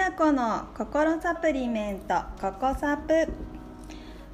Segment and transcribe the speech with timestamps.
[0.00, 3.28] ラコの心サプリメントココサプ。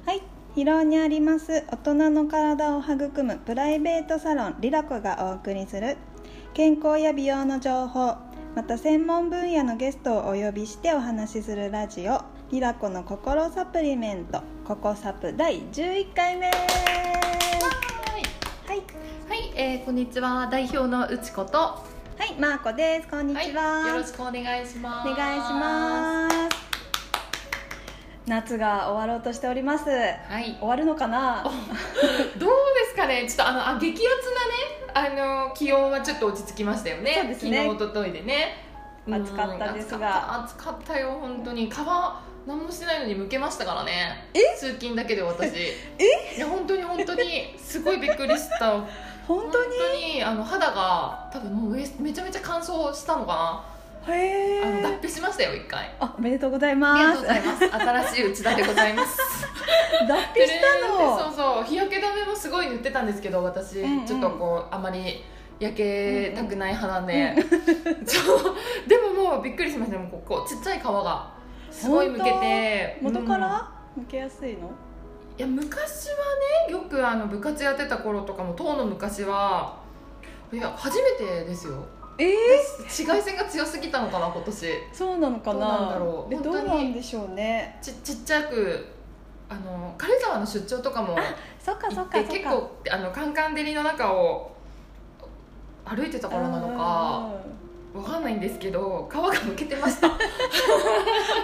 [0.05, 0.21] はい
[0.55, 1.65] 広尾にあります。
[1.69, 5.97] 大人の体を育むプライベートサロンリラコがお送りする
[6.53, 8.15] 健康や美容の情報
[8.55, 16.47] また専門分野のゲストをお呼びしてお話しするラジオリラコの心サプリメントココサプ第11回目。
[16.47, 16.55] はい。
[19.27, 20.47] はい、えー、こんにちは。
[20.49, 21.83] 代表のうちこと
[22.39, 23.07] ははいマーコです。
[23.07, 25.09] こんにちは、よろしくお願いします。
[25.09, 26.35] お願いします。
[28.27, 29.89] 夏が終わろうとしております。
[29.89, 30.55] はい。
[30.59, 31.41] 終わるのかな？
[32.37, 32.49] どう
[32.85, 33.25] ですかね？
[33.27, 34.03] ちょっとあのあ激アツ
[35.01, 37.15] なねあの気温はちょっと落ち着きましたよね。
[37.15, 37.57] そうですね。
[37.65, 38.63] 昨日一昨日でね。
[39.09, 40.37] 暑かったですが。
[40.37, 41.71] うん暑かったよ本当に。
[41.71, 41.73] 皮
[42.45, 44.29] 何もしてないのに剥けましたからね。
[44.33, 44.39] え？
[44.57, 45.55] 通勤だけで私。
[45.97, 46.35] え？
[46.37, 48.75] いや本当に本当にすごいびっくりした
[49.27, 49.57] 本当
[50.15, 50.23] に？
[50.23, 53.63] あの肌が多分もうめめちゃめちゃ乾燥したのか
[54.07, 55.93] へなあの脱え皮しましたよ一回。
[55.99, 57.69] あおめでとうございありますがとうございます。
[57.73, 59.19] 新しい内田でございます。
[60.07, 61.19] 脱皮したの？
[61.19, 64.05] そうそう日焼け止めもすごい塗ってたんですけど私、うんうん。
[64.05, 65.23] ちょっとこうあまり
[65.59, 67.35] 焼けたくない派なんで、
[68.07, 68.55] そう。
[68.87, 69.97] でももうびっくりしました。
[69.97, 71.29] もうここちっちゃい皮が
[71.69, 72.97] すごいむけて。
[73.01, 73.41] 元かうん。
[73.41, 74.69] ら向けやすいの？
[75.37, 76.15] いや昔は
[76.67, 79.77] ねよくあの部活やってた頃とかも当の昔は
[80.51, 81.73] いや初めてですよ。
[82.19, 84.67] えー、紫外線が強すぎたのかな今年。
[84.91, 85.59] そうなのかな？
[85.59, 86.33] どうなんだろう。
[86.33, 87.77] えどう本当になんでしょうね。
[87.81, 88.87] ちちっちゃく
[89.49, 91.15] あの軽井沢の出張とかも
[91.59, 94.51] そっかそっか結構あのカンカン照りの中を
[95.85, 97.29] 歩いてたからなのか
[97.97, 100.07] わかんないんですけど皮がむけてました。
[100.07, 100.11] お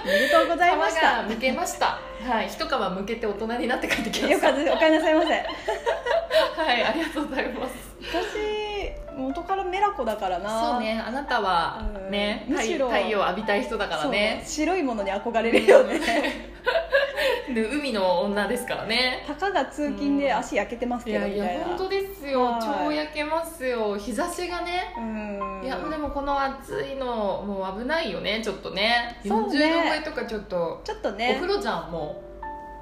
[0.05, 1.23] めでとうございました。
[1.23, 1.99] がむけました。
[2.27, 2.47] はい。
[2.47, 4.49] 一皮むけて大人になって帰ってきました。
[4.49, 4.73] よかった。
[4.75, 5.27] お帰りなさいませ。
[6.61, 7.73] はいありがとうございます。
[8.01, 8.62] 私
[9.17, 10.61] 元からメラコだからな。
[10.73, 12.11] そうねあなたはうん。
[12.11, 12.89] ね太むしろ。
[12.89, 14.41] 太陽浴びたい人だからね。
[14.43, 14.51] そう。
[14.65, 15.99] 白いものに憧れるよね。
[17.53, 19.23] で海の女ですからね。
[19.27, 21.65] たかが通勤で足焼けてますいやいやけどみたいな。
[21.65, 22.43] 本当ですよ。
[22.43, 22.61] はい。
[22.85, 23.97] 超焼けますよ。
[23.97, 24.93] 日差しがね。
[24.97, 25.61] うん。
[25.63, 29.17] いやでもこの暑いのもう危ないよねちょっとね。
[29.23, 29.31] ね。
[29.31, 29.59] 40度超
[29.95, 31.35] えとかちょっと、おちょっとね。
[31.39, 32.21] 風呂じゃんも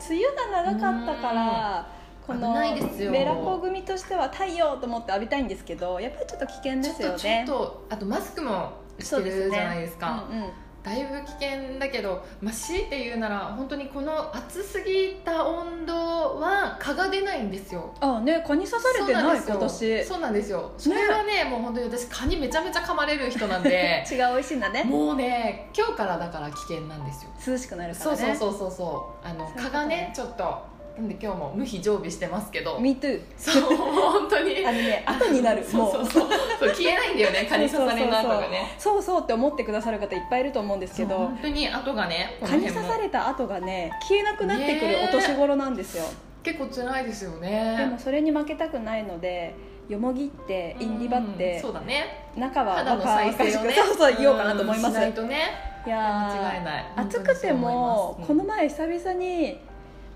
[0.09, 1.88] 梅雨が長かったから
[2.26, 3.12] この危ないですよ。
[3.12, 10.28] メラコ組としては太陽と思って浴びたいんですけどやっぱりちょっと危険うですよちょっとちょっねとあとマスクもしてるじゃないですか。
[10.30, 10.50] うんうん。
[10.84, 17.94] だいぶ危険だけど、まあ、強いて言うなら本当にこの暑すぎた温度は蚊が出ないんですよ。
[18.00, 20.03] あね蚊に刺されてない今年。
[20.06, 20.72] そうなんですよ。
[20.78, 24.03] それはねもう本当に私蚊にめちゃめちゃ噛まれる人なんで。
[24.09, 24.84] 違う美味しいんだね。
[24.84, 27.32] もうね今日からだから危険なんですよ。
[27.53, 28.18] 涼しくなるからね。
[28.18, 32.79] そうそうそうそうあの蚊がねちょっとなんで今日も無比常備してますけど。
[32.79, 34.66] Me too そう本当に。
[34.66, 35.63] あのね後になる。
[35.63, 36.29] そうそうそう。
[36.59, 38.75] そう消えないんだよね 蚊に刺される跡がね。
[38.78, 41.18] そうそうそうって思ってくださる方いっぱいいると思うんですけど。
[41.18, 46.03] 本当に跡がね蚊に刺された後がね消えなくなってくるねお年頃なんですよ、
[46.44, 49.53] 結構辛いですよでねもそれに負けたくないので
[49.90, 52.29] よもぎってインディバっうんてそうだね。
[52.35, 53.73] 中は肌の再生をね。
[53.73, 54.94] そうそう言おうかなと思います、うん。
[54.94, 55.72] しないとね。
[55.85, 56.85] いやー間違いない。
[56.96, 59.59] 暑くてもこの前久々に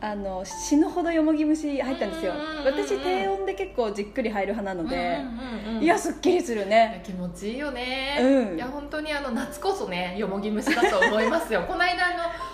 [0.06, 2.34] あの死ぬほどよもぎ虫入ったんですよ。
[2.64, 5.20] 私低温で結構じっくり入る派なので、
[5.84, 7.02] いやすっきりするね。
[7.04, 8.56] 気持ちいいよね、うん。
[8.56, 11.64] いや本当にあの夏こそねよもぎ虫だと思いますよ。
[11.68, 12.10] この間あ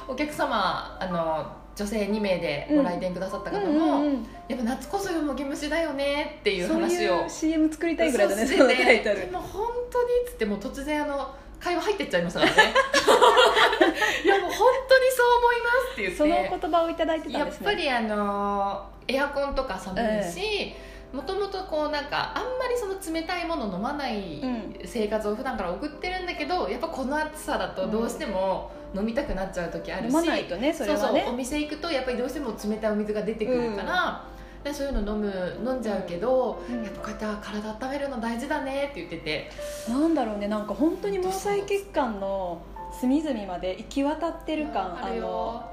[0.07, 1.45] のお客様あの
[1.75, 4.06] 女性2名でご来店くださった方も、
[4.47, 9.19] やっぱ夏こそよもぎ虫だよねっていうそう話をいう CM 作りたいぐらいだねそそうのタイトル。
[9.19, 12.73] でも本当にっつってもう突然あの会話入ってっちゃいましたからね。
[14.23, 16.17] いやもう本当にそう思いますって言って。
[16.17, 20.73] その言葉をいただいてたやっんですねぱりあのエアコンとか寒いし、
[21.13, 31.01] もともとこうなんかあんまりその冷たいもの飲まないうん生活を普段から送ってるんだけどやっぱこの暑さだとどうしても飲みたくなっちゃう時あるし、飲まないとねそれはね。
[31.01, 34.23] そうそうお店行くとやっぱりどうしても冷たいお水が出てくるから、
[34.63, 36.83] でそういうの飲む飲んじゃうけど、うん。
[36.83, 39.50] やっぱこうやって体温めるの大事だねって言ってて。
[39.89, 42.62] なんだろうねなんか本当に毛細血管の
[43.00, 45.63] 隅々まで行き渡ってる感あの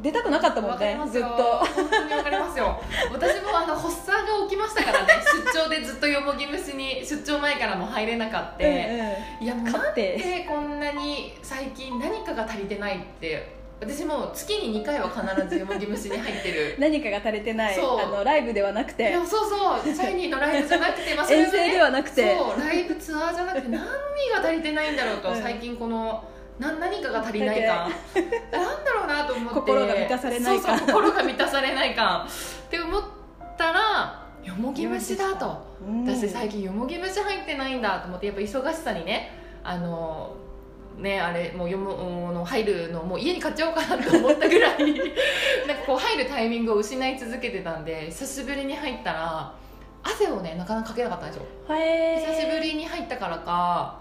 [0.00, 1.28] 出たくなかったもんねずっと。
[1.28, 2.80] 本当にわかりますよ。
[3.12, 5.14] 私もあの発作が起きましたからね
[5.52, 9.44] 出張でずっとよもぎ虫に出張前からも入れなかった、うんうん。
[9.44, 16.74] いや勝なんってでこんなに最近何かが足りてないって私も月に2回は必ずよもぎ虫に入ってる。
[16.80, 19.80] 何かが足りてないあのライブではなくいてやそうそう。
[19.94, 22.36] シャイニーのライブじゃなくて、まあそれ遠征ではなくて。
[22.36, 23.88] そうライブツアーじゃなくて何が
[24.42, 25.42] 足りてないんだろうと、うん。
[25.42, 26.24] 最近この
[26.58, 27.92] な何かが足りない感
[28.50, 29.60] なんだろうなと思って。
[29.60, 33.02] 心が満たされない感そうそう心が満たされない感って思っ
[33.56, 35.56] たらよもぎ虫だと。
[35.86, 36.04] うん。
[36.04, 39.30] 私最近よもぎ虫入ってないんだと思ってやっぱ忙しさにね
[39.62, 40.34] あの
[40.98, 44.78] ねあれもう読むあの入るのもう家に買っちゃおうかなと思ったぐらい
[45.66, 49.52] なんかこう入るタイミングを失い続けてたんで久しぶりに入ったら
[50.02, 51.46] 汗をねなかなかかけなかったんですよ。
[51.70, 53.98] へ久しぶりに入ったからか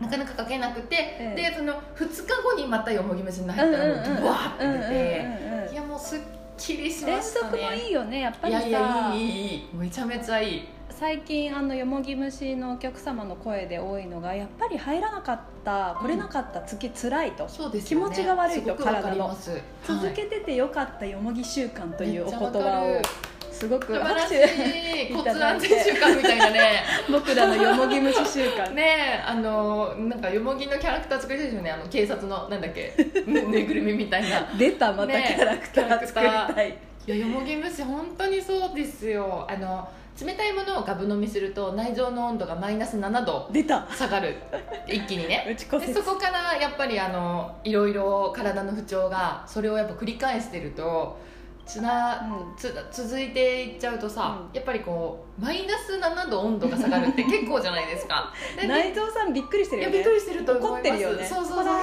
[0.00, 6.18] なかなかかけなくて、ええでその2日後にまたよもぎ虫に入ったらもうブワーって出て、いやもうすっ
[6.58, 8.60] きりし連ました続もいねいよねやっぱりさ。
[8.60, 9.68] いやいやいいいいいい。
[9.74, 18.06] めちゃめちゃいい最近あのよもぎ虫のお客様の声で多いのがやっぱり入らなかった来れなかった月つらいと、そうですよね。
[18.06, 19.36] 気持ちが悪いと体の。
[19.84, 23.02] 続けててよかったよもぎ習慣というお言葉を
[23.52, 25.68] すごく素晴らしいただいて。
[25.68, 26.84] 習慣みたいなね。
[27.10, 31.70] 僕らのよもぎ虫習慣ねえあのなんかよもぎのキャラクター作りたいですよね。
[31.70, 32.94] あの警察のなんだっけ
[33.26, 34.52] ぬぬいぐるみみたいな。
[34.58, 36.06] 出たまたキャラクター。
[36.06, 39.46] 作りたい、いやよもぎ虫本当にそうですよ。
[39.48, 39.88] あの
[40.20, 43.86] 冷たいものをガブ飲みすると内臓の温度がマイナス7度出た。
[43.90, 44.36] 下がる。
[44.86, 45.44] 一気にね。
[45.56, 51.18] でそこからやっぱりあのいろいろ体の不調がそれをやっぱ繰り返してると
[51.72, 52.56] つな、うん。
[52.56, 54.54] つ続いていっちゃうとさ、うん。
[54.54, 58.32] やっぱりこうマイナス7度温度が下がるって結構じゃないですか。
[58.60, 59.96] で内臓さんびっくりしてるよね。
[59.96, 60.72] いやびっくりしてると思います。
[60.72, 61.24] 怒ってるよね。
[61.24, 61.58] そうそうそう。
[61.58, 61.80] ほらーっ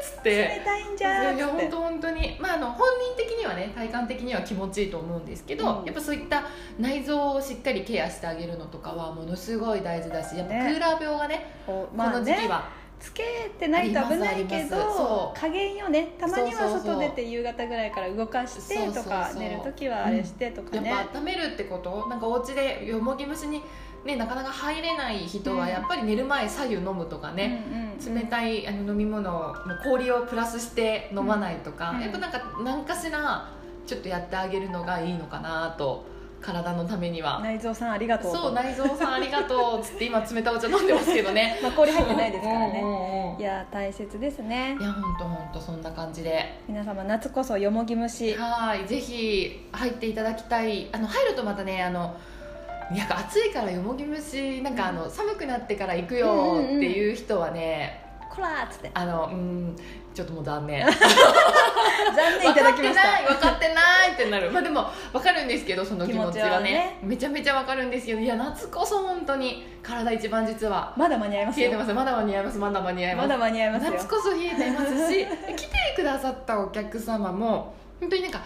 [0.00, 0.30] つって。
[0.30, 1.36] 冷たいんじゃーっつって。
[1.36, 5.84] いや本当本当にまああの本人的にはね体感的には気持ちいいと思うんですけど、うん。
[5.84, 6.44] やっぱそういった
[6.78, 16.14] 内臓をしっかりケアしてあげるのとかはものすごい大事だしやっぱクねーラー病がねこうこの時期は、つけてないと危ないけど加減よね。
[16.18, 22.06] たまには外出て夕方ぐらいから動かしてとか寝る時はあれしてとかやっねぱ温めるってこと？
[22.08, 23.62] なんかお家でよもぎ虫に、
[24.04, 25.68] ね、なかなか入れない人はうん。
[25.68, 32.00] やっぱり寝る前左右飲むとかね、うんうん冷たいあの飲み物をもう氷をプラスして飲まないとか、うん。
[32.00, 33.50] やっぱなんか何かしら
[33.86, 36.04] ちょっとやってあげるのがいいのかなと
[36.40, 38.38] 体のためには、内臓さんありがとうと。
[38.38, 41.58] そう内臓さんありがとうっつって今冷たいお茶飲んでますけどね。
[41.62, 42.72] まあ氷入ってないですからね。
[42.72, 44.76] ねいや大切ですね。
[44.80, 46.60] いや本当本当そんな感じで。
[46.68, 50.88] 皆様夏こそよもぎ虫はいぜひ入っていただきたい。
[50.92, 52.16] あの入るとまたねあの
[52.90, 58.90] なんか暑いからよもぎ虫なんかあの、寒くなってから行くよっていう人はね、こらーっつって。
[58.94, 59.76] あのうん
[60.18, 60.82] ちょっともう残念。
[60.90, 60.94] 残
[62.40, 63.22] 念いただきました。
[63.22, 64.50] 分かってない分かってないってなる。
[64.50, 66.72] まあでも分かるんですけどその気持ちはね。
[66.72, 66.98] ね。
[67.04, 70.92] めちゃめちゃ分かるんですけどいや夏こそ本当に体一番実は。
[70.96, 71.70] まだ間に合いますよ。
[71.70, 71.94] 冷えてます。
[71.94, 72.58] まだ間に合います。
[72.58, 73.28] まだ間に合います。
[73.28, 73.92] まだ間に合いますよ。
[73.92, 78.40] 夏こそ冷えていますし 来てくださったお客様も本当になんか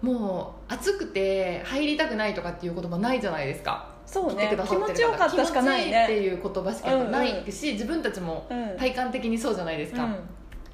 [0.00, 3.86] もう暑くて入りたくないとかっていう言葉ないじゃないですか。
[4.04, 4.52] そうね。
[4.68, 8.76] 気持ちよかったしかない気持ちいいってねいう言葉しかないし、自分たちもうん。
[8.76, 10.16] 体感的にそうじゃないですか、うん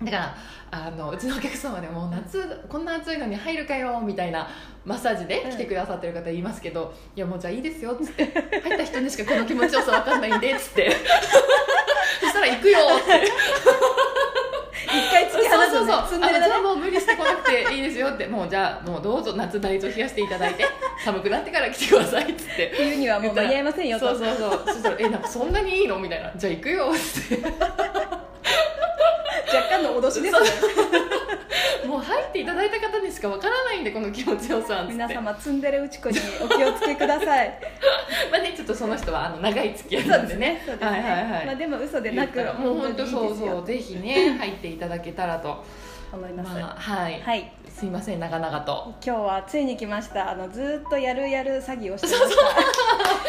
[0.02, 0.36] だから
[0.70, 4.48] あのうちのお客様でも夏こんな暑いのに入るかよみたいな
[4.84, 8.24] マッサージで来てくださってる方いますけど、いやもうじゃあいいですよっつって。
[8.62, 10.90] 入った人にしかこの気持ちよさ分かんないんでっつって。
[12.20, 13.32] そしたら行くよって。
[14.86, 16.20] 一回突き放すそうそうそう。
[16.20, 18.26] じゃあもう無理してこなくていいですよって。
[18.26, 20.64] もうじゃあもうどうぞ夏大豆冷やしていただいて
[21.04, 22.72] 寒くなってから来てくださいっつって。
[22.76, 24.08] 冬にはもう間に合いませんよと。
[24.08, 24.62] そうそうそう。
[24.68, 27.52] そしたら「えなんかそんなにいいの?」みたいな「じゃあ行くよ」っつって
[29.82, 30.34] の脅しです？
[30.34, 30.48] ね
[31.86, 37.58] もう入っていただいた方にしかわからないんでこの気持ちよさ皆様ツンデレうちこにお気をつけください。
[38.30, 40.62] まあねちょっとその人はあの長い付き合いそうんでねね。
[40.66, 41.46] そうですね、はいはいはい。
[41.46, 45.64] まあ、でも嘘でなくもう本当そうそうぜひね入っていただけたらと
[46.12, 47.52] 思います、まあはい、はい。
[47.68, 48.94] すいません長々と。
[49.04, 50.32] 今日はついに来ました。
[50.32, 52.36] あのずーっとやるやる詐欺をしてまし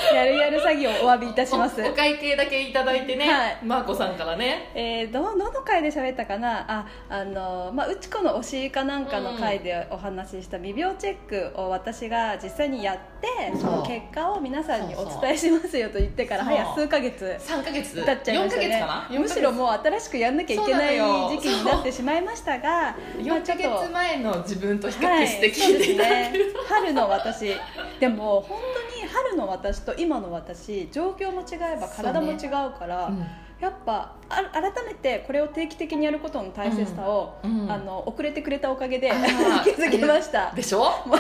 [0.10, 0.16] た。
[0.16, 1.82] やるやる詐欺をお詫びいたします。
[1.84, 3.58] おお会計だけいただいてね、はい。
[3.64, 4.72] マーコさんからね。
[4.74, 6.66] えー、どどの回で喋ったかな？
[6.68, 13.28] ああの、まあ、うちこの推しかなんかの回でお話しした未病チェックを私が実際にやって
[13.60, 18.04] その結果を皆さんにお伝えしますよと言ってから早数ヶ月3か月？
[18.04, 19.20] 経っちゃいました4ヶ月ねかな？4ヶ月。
[19.20, 26.60] むしろもう新しくやんなきゃいけない時期になってしまいましたがまあ4ヶちょっと月前の自分と比較はい、して聞いていただける、ね。
[26.68, 27.56] 春の私。
[28.00, 28.60] でも本
[28.92, 33.26] 当に春の私と今の私状況も違えば体も違うからうん。
[33.60, 37.64] やっぱあ改めてこれを定期的にやることの大切さを、うん。
[37.64, 37.72] うん。
[37.72, 39.10] あの遅れてくれたおかげで
[39.66, 40.52] 気づきました。
[40.56, 40.84] でしょ？
[41.06, 41.10] う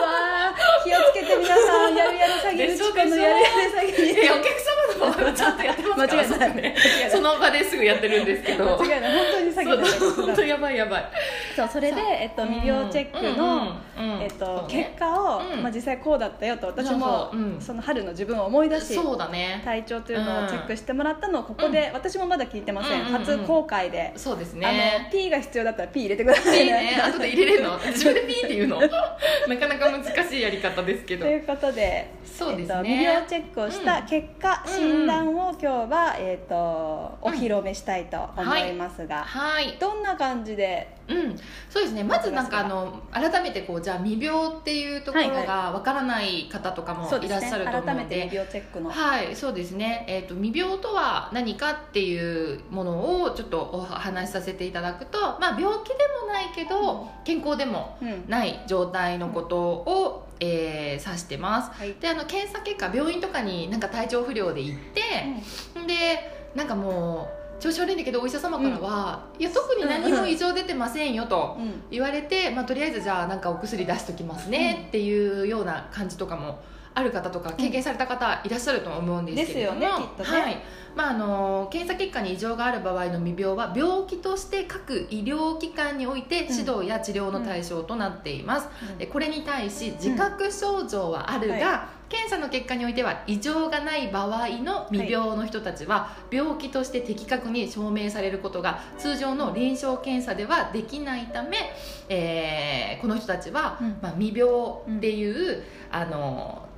[0.00, 0.84] わー。
[0.84, 3.44] 気をつけて皆さんやるやる詐欺うちこのやるやる
[3.76, 4.48] 詐欺お客
[4.98, 6.22] 様の方はちゃんとやってますから。
[6.22, 6.28] 間違いない。
[6.28, 8.64] そこね間違いないその場ですぐやってるんですけど。
[8.64, 9.12] 間違いない。
[9.12, 11.10] 本当に詐欺ですよ本当やばいやばい
[11.56, 13.76] そうそれで、えっと、未病チェックの、
[14.20, 15.62] えっと結果を、うん。
[15.62, 17.60] まあ、実際こうだったよと私そうもそううん。
[17.60, 19.62] その春の自分を思い出しそうだね。
[19.64, 23.24] 体調というのをチェックしてもらったのをここで、私もまだ聞いてません、うんうんうん。
[23.24, 27.00] 初公開で、そうですあのね P が必要だったら P 入れてくださいいいね。
[27.02, 27.78] 後で入れれるの？
[27.78, 28.80] 自分でピーって言うの。
[28.80, 31.24] なかなか難しいやり方ですけど。
[31.24, 36.54] ということでそうですえっと、ね未病チェックをした結果、うん診断を今日は、えっと
[37.22, 39.76] お披露目めしたいと思いますが、はい。
[39.78, 41.36] どんな感じでうん、
[41.68, 42.04] そうですね。
[42.04, 48.90] まずなんかあの改めてこうじゃあ未病っていうところはいがわからない方とかもいらっしゃると思う改めのでて病チェックの。
[48.90, 61.70] はいそうですね、えー、と未病とは何かっていうものをちょっとお話しさせていただくと、まあ、病気でもないけど、健康でもうんない状態のことを、えー指してます。
[61.72, 61.94] はい。
[62.00, 65.00] であの検査結果病院とかになんか体調不良で行って、
[65.86, 71.82] でなんかもう調子悪いんだけどお医者様からは、いや特に何も異常出てませんよとうん。
[71.90, 76.60] 言われて、まあ、とりあえずじゃあなんかお薬出しときますねっていうような感じとかも
[76.92, 79.92] ある方とか経験された方いらっしゃると思うんですけれども、ねね。
[80.18, 80.58] はい。
[80.96, 101.56] まあ、あの検査結果に異常がある場合の未病は病気として各医療機関において指導や治療の対象となっています、でこれに対し自覚症状はあるが、は検査の結果においては異常がない場合の未病の人たちは病気として的確に証明されることが通常の臨床検査ではできないため、
[102.08, 103.98] えーこの人たちは、うん。
[104.02, 104.50] まあ、未病
[104.98, 106.68] っていう、あの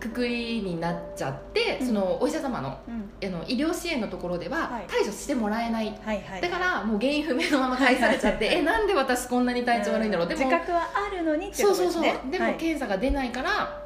[0.00, 1.86] くくりになっちゃって、うん。
[1.86, 3.10] そのお医者様のうん。
[3.24, 4.84] あの医療支援のところでははい。
[4.88, 5.86] 対処してもらえない。
[5.86, 12.54] はいはいだからもう原因不明のまま返されちゃって、はいはいえなんで私こんなに体調悪いんだろう、でも自覚はあるのにっていそううそうそうことですねでもはい。
[12.56, 13.81] 検査が出ないから、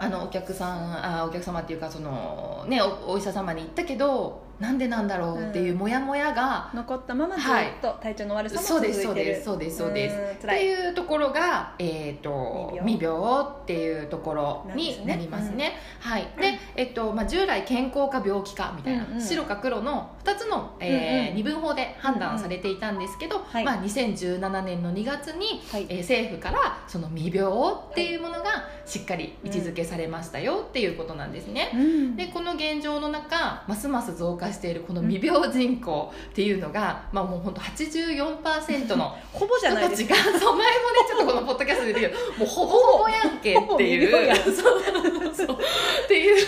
[0.00, 7.44] あのお客さんあお客様っていうかその、ね、おお医者様に言ったけどなんでなんだろうっていうモヤモヤが、残ったままずっ
[7.80, 10.16] と体調の悪さもそう続いてるですそうですそうですそうです。
[10.16, 15.74] んって辛いいうところが、えー、と未未病っていうところになりますね。
[16.00, 16.28] はい。
[16.40, 19.12] で、えっとまあ、従来健康か病気かみたいな、うん。
[19.14, 21.36] うん白か黒の2つの、えーうんうん。
[21.36, 23.64] 二分法で判断されていたんですけど、はい。
[23.64, 25.86] まあ、2017年の2月に、はい。
[25.88, 27.52] えー政府からその未病
[27.90, 31.72] っていうものがしっかり位置づけされましたよっていうことなんですね。
[31.74, 32.16] うん。
[32.16, 40.04] でこの現状の中ますます増加しているこの未病人口っていうのが、まあ、もう本当84%の ほぼじゃないです。
[40.04, 40.68] 人たちが そう前もね
[41.08, 42.76] ちょっとこのポッドキャストで言ったけど もうほぼ。
[42.76, 45.58] ほぼやんけっていうそう
[46.04, 46.42] ってい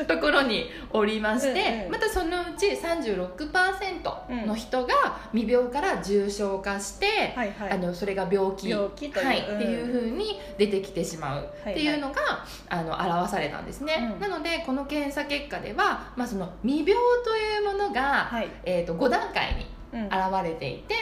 [0.00, 7.70] うところにおりましてまたそのうち36%の人が未病から重症化して、はいはい。
[7.70, 8.70] あのそれが病気。
[8.70, 9.26] 病気という。
[9.26, 11.48] はいうんっていうふうに出てきてしまう。
[11.70, 14.20] っていうのが、あの表されたんですね、うん。
[14.20, 18.50] なのでこの検査結果では、まあ、その未病というものが、はい。
[18.64, 20.06] えー、と5段階にうん。
[20.06, 20.94] 現れていて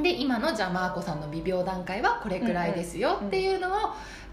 [0.00, 3.72] で今のじゃあマーコさんの未病段階はこれくらいですよっていうのを、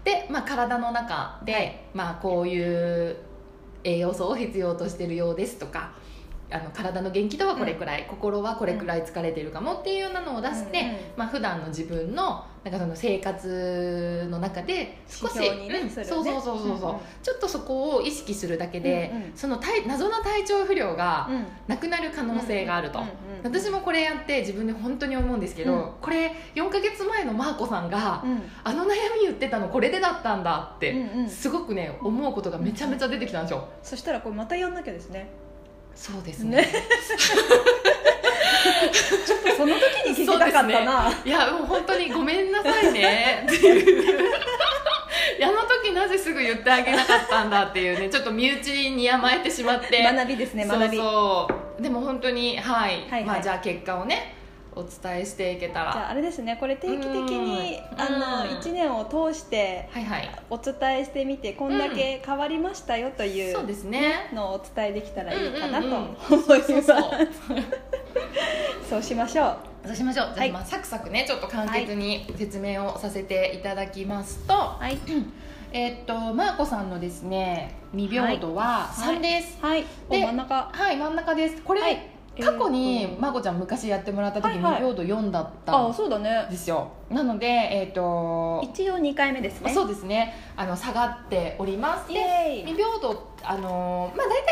[0.04, 1.80] で、まあ、体の中で、はい。
[1.94, 3.16] まあ、こういう
[3.84, 5.92] 栄養素を必要としてるようですとか
[6.52, 10.86] あの体の元気度はこれくらい、心はこれくらい疲れてるかもっていうようなのを出して、うん。
[10.86, 17.00] うんまあ普段の自分のなんかその生活の中で少し、ねそうそうそうそうそう、うんうん。
[17.22, 19.32] ちょっとそこを意識するだけで、うんうん。
[19.34, 21.46] その体謎の体調不良がうん。
[21.66, 25.90] なくなる可能性があると、うんうんうん私もこれやって自分で本当に思うんですけど、うん。
[26.00, 28.40] これ4か月前のマーコさんが、うん。
[28.62, 35.28] あの悩み言ってたのこれでだったんだって、うんうんすごくね思うことがめちゃめちゃ出てきたんですよ、そしたらこれまたやんなきゃですね
[35.94, 36.56] そうですね。
[36.56, 36.68] ね。
[39.56, 43.46] その時に聞きたかったな、いやもう本当にごめんなさいね。
[43.46, 44.30] っ ていう
[45.42, 50.02] あの時なぜすぐ言ってあげなかったんだっていうねちょっと身内に甘えてしまって。
[50.02, 50.96] 学びですね学び。
[50.96, 51.82] そうそう。
[51.82, 53.24] でも本当にはい、はいはい。
[53.24, 54.34] まあじゃあ結果をね
[54.74, 55.92] お伝えしていけたら。
[55.92, 58.00] じゃああれですねこれ定期的にうん。
[58.00, 58.08] あ
[58.44, 58.58] のうん。
[58.58, 60.30] 1年を通してはいはい。
[60.50, 64.30] お伝えしてみてこんだけ変わりましたよというそうですね。
[64.32, 66.46] のをお伝えできたらいいかなと思うんいます。
[68.88, 69.86] そうしましょう。
[69.86, 70.26] そうしましょう。
[70.34, 70.52] じゃあ、はい。
[70.52, 74.98] まあサクサクねちょっと簡潔に説明をさせていただきますと、はい。
[75.74, 79.58] えーっとマーコさんのですね未病度は3です。
[79.60, 79.84] はい。
[80.08, 80.70] おで真ん中。
[80.72, 81.62] はい、真ん中です。
[81.62, 84.74] これ、はい過去えにーとマーコちゃん昔やってもらった時、はいはい。
[84.76, 86.46] 未病度4だったあんそうだね。
[86.50, 86.88] ですよ。
[87.10, 89.72] なのでえーっと一応2回目ですね。
[89.72, 90.34] そうですね。
[90.56, 92.10] あの下がっております。
[92.10, 92.66] イでエーイ。
[92.66, 94.46] 未病度あのーまあ大体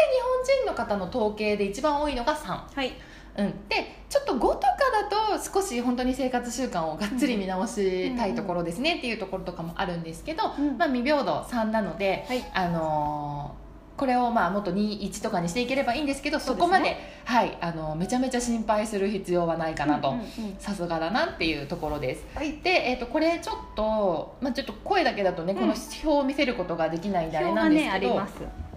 [0.64, 2.92] 日本人の方の統計で一番多いのが3はい。
[3.38, 4.58] うん、でちょっと5とか
[4.92, 8.96] だと少し本当に生活習慣をがっつり見直したいところですね。
[8.96, 10.76] っていうところとかもあるんですけど、うん。
[10.76, 12.44] まあ、未平等3なので、はい。
[12.52, 13.59] あのー
[14.00, 20.14] これをまあもっと21とかにしていければいいんですけどそこまで、はい、あのめちゃめちゃ心配する必要はないかなと。
[20.58, 22.24] さすがだなっていうところです。
[22.34, 22.56] はい。
[22.62, 25.58] で、えー、とこれちょっと、まあ、ちょっと声だけだとね、うん。
[25.58, 28.26] この表を見せることができないんであれなんですけど、ね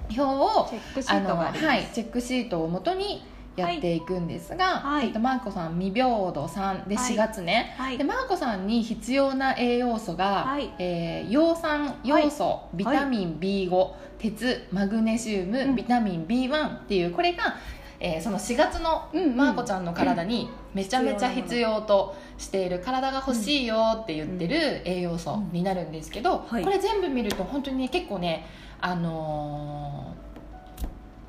[0.10, 3.24] 表をチェックシあートはい、チェックシートをもとに
[3.56, 5.08] やっていくんですが、はい。
[5.08, 7.14] えっと、マーコさん未平等3ではい。
[7.14, 7.98] 4月ね、はい。
[7.98, 10.74] でマーコさんに必要な栄養素が、はい。
[10.80, 13.92] えー葉酸要素、ビタミン B5
[14.24, 15.76] 鉄マグネシウム、うん。
[15.76, 17.58] ビタミン B1 っていうこれが
[18.00, 26.64] えーその4月のまーこちゃんの体にめちゃめちゃ必要としている体が欲しいよって言ってる栄養素になるんですけど、はい。
[26.64, 28.46] これ全部見ると本当にね結構ね
[28.80, 30.24] あのー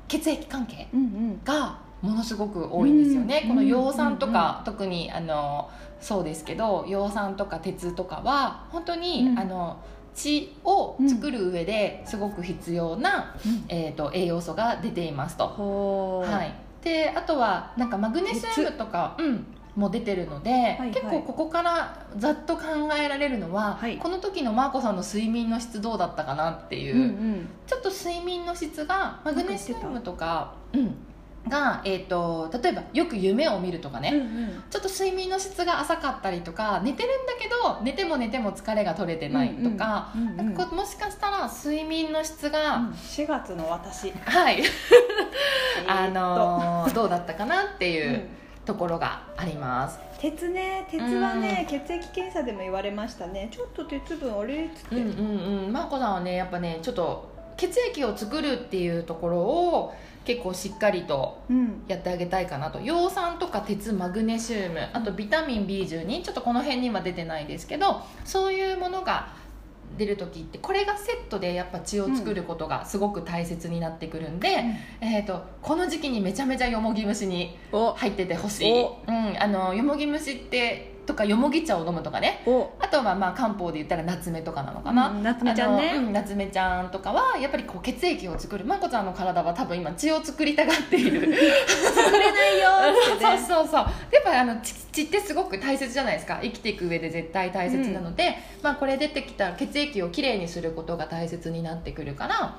[0.07, 0.87] 血液関係
[1.43, 9.39] がものすごく多いんですよね、うんこの葉酸とか、う特にあのそうですけど葉酸とか鉄とかは本当に、うん。
[9.39, 9.77] あの
[10.15, 13.35] 血を作る上ですごく必要な、
[13.67, 16.53] えー、と栄養素が出ていますと、はい、
[16.83, 19.45] であとはなんかマグネシウムとか、うん、
[19.75, 22.63] も出てるので、はい結構ここからざっと考
[22.97, 23.97] えられるのは、はい。
[23.97, 27.49] この時のマーコさんの睡眠の質どうだったかなっていう、うんうん。
[27.67, 30.95] ちょっと睡眠の質がマグネシウムとか、うん、
[31.47, 34.63] が、えー、と例えばよく夢を見るとかね、うんうん。
[34.69, 40.27] ちょっと睡眠の質が浅かったりとか寝てるんだけど寝ても寝ても疲れが取れてないとか,、うんうん。
[40.27, 40.47] うんうん。
[40.47, 44.11] なんかこうもしかしたら睡眠の質が、4月の私。
[44.11, 44.63] はい、
[45.87, 48.27] あのーどうだったかなってといううん
[48.65, 49.99] ところがあります。
[50.19, 53.47] 鉄ね鉄はね、血液検査でも言われましたね。
[53.51, 54.85] ちょっと鉄分あれっつ。
[54.87, 55.71] って、うんうんうん。
[55.71, 59.93] まーこさんはねやっぱねちょっと血液を作るっていうところを
[60.25, 61.83] 結構しっかりとうん。
[61.87, 62.79] やってあげたいかなと。
[62.79, 69.33] 葉酸とか鉄マグネシウムあとビタミン B12 ちょっとこの辺には出てないですけどそういうものが
[69.97, 74.65] 出る時ってこれがセットでやっぱ血を作ることがすごく大切になってくるんで、
[74.99, 77.93] えー、とこの時期にめちゃめちゃよもぎ虫にお。
[77.93, 79.01] 入っててほしい、お。
[79.07, 82.43] うん、あのよもぎ虫ってとかよもぎ茶を飲むとかね。
[82.45, 82.71] お。
[82.79, 85.93] あとはまあ漢方で言ったら夏目とかなのかな、うん夏目ちゃんね。
[85.95, 88.65] うん夏目ちゃんとかはやっぱりこう血液を作る。
[88.65, 91.21] まこちゃんの体は多分今血を作りたがっている。
[91.21, 92.69] 作れないよ。
[92.69, 93.75] ーってそうねそうそう。
[93.75, 96.39] やっぱりあの血血ってすごく大切じゃないですか。
[96.41, 102.55] 生きていく上で絶対大切なので、まあ、これ出てきた血液をきれいにすることが大切になってくるから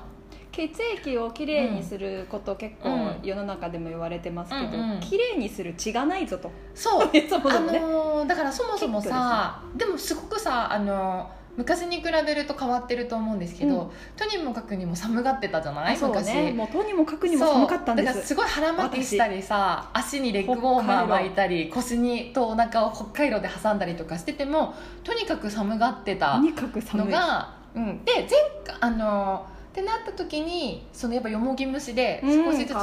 [0.57, 6.51] 血液をきれいにすること結構うん世の中でも言われてますけど、うんうんきれいにする血がないぞと。
[6.73, 7.09] そう。
[7.29, 13.89] そもあそもね、のーだからそもそもさで,、もすごくさあのー昔に比べると変わってると思うんですけど、うん。
[14.15, 15.95] とにもかくにも寒がってたじゃない？
[15.95, 16.27] あそう昔。
[16.33, 18.05] ねもうとにもかくにも寒かったんでそう。
[18.05, 27.05] だからすすごい腹巻きしたりさ足にレッグウォーマー巻いたり腰にとお腹を北海道で挟んだりとかしててもとにかく寒がってたとにかく寒い。
[27.05, 28.27] のが、うん、で前
[28.63, 29.45] 回あの
[29.77, 32.79] ってなった時にそのやっぱよもぎ虫で少しずつそん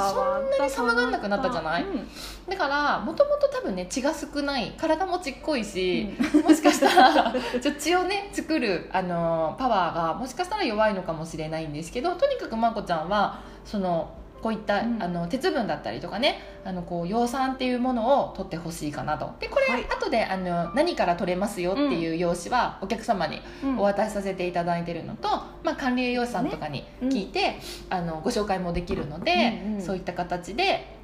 [0.59, 2.09] なに寒がんなくなったじゃない、うん。
[2.49, 6.09] だからもともと多分ね血が少ない体もちっこいし、
[6.45, 15.03] もしかしたら 血をね作るあのパワーがもしかしたら弱いのかもしれないんですけどとにかくまこちゃんはそのこういった、うん。
[15.03, 19.33] あの鉄分だったりとかねあのこう葉酸っていうものを取ってほしいかなと。
[19.41, 19.85] でこれ、はい。
[19.85, 23.79] 後であの何から取れますよっていう用紙はお客様にうん。
[23.79, 25.29] お渡しさせていただいてるのと、
[25.63, 29.81] まあ、管理栄養士さんとかに聞いて、あのご紹介もできるので、うんうん。
[29.81, 30.95] そういった形で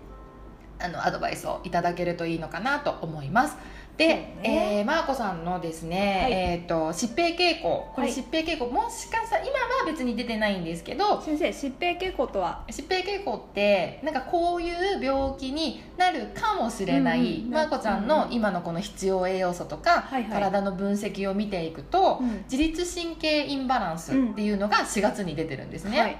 [0.78, 3.56] あのアドバイスをいただけるといいのかなと思います。
[4.00, 4.78] で、そうね。
[4.78, 6.32] えー、マーコさんのですね、はい。
[6.32, 7.92] えっ、と疾病傾向。
[7.94, 8.16] これはい。
[8.16, 12.64] 疾病傾向、もしかしたら今は別に出てないんですけど先生疾病傾向とは？
[12.68, 17.50] 疾病傾向ってなんかこういう病気になるかもしれない、うんうん。
[17.50, 20.32] マーコちゃんの今のこの必要栄養素とか、はいはい。
[20.32, 22.44] 体の分析を見ていくと、うん。
[22.50, 26.16] 自律神経インバランスっていうのが4月に出てるんですね、はい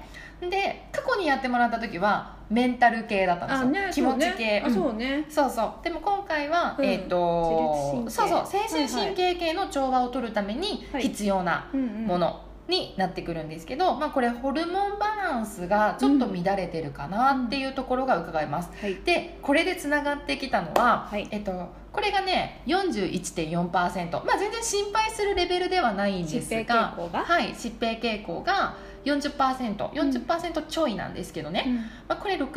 [0.49, 4.63] で過去にやってもらった時はメンタル系だったんですよ、あね気持ち系。
[4.65, 4.73] そうねあうん。
[4.73, 5.25] そうね。
[5.29, 5.83] そうそう。
[5.83, 6.85] でも今回は、うん。
[6.85, 8.31] えっ、と自律神経。
[8.31, 8.69] そうそう。
[8.69, 12.05] 精神神経系の調和を取るためにはい必要なうんうん。
[12.05, 18.95] ものになってくるんですけど、まあ、これホルモンバランスがちょっと乱れてるかなっていうところが伺えます、はい。
[19.03, 21.27] でこれでつながってきたのは、はい。
[21.31, 21.51] えっと、
[21.91, 27.19] これがね41.4%、まあ、全然心配するレベルではないんです疾病が傾向が？
[27.23, 28.75] はい、疾病傾向が
[29.05, 31.75] 40%40% ちょいなんですけどね、うん。
[31.75, 32.47] まあ、これ60%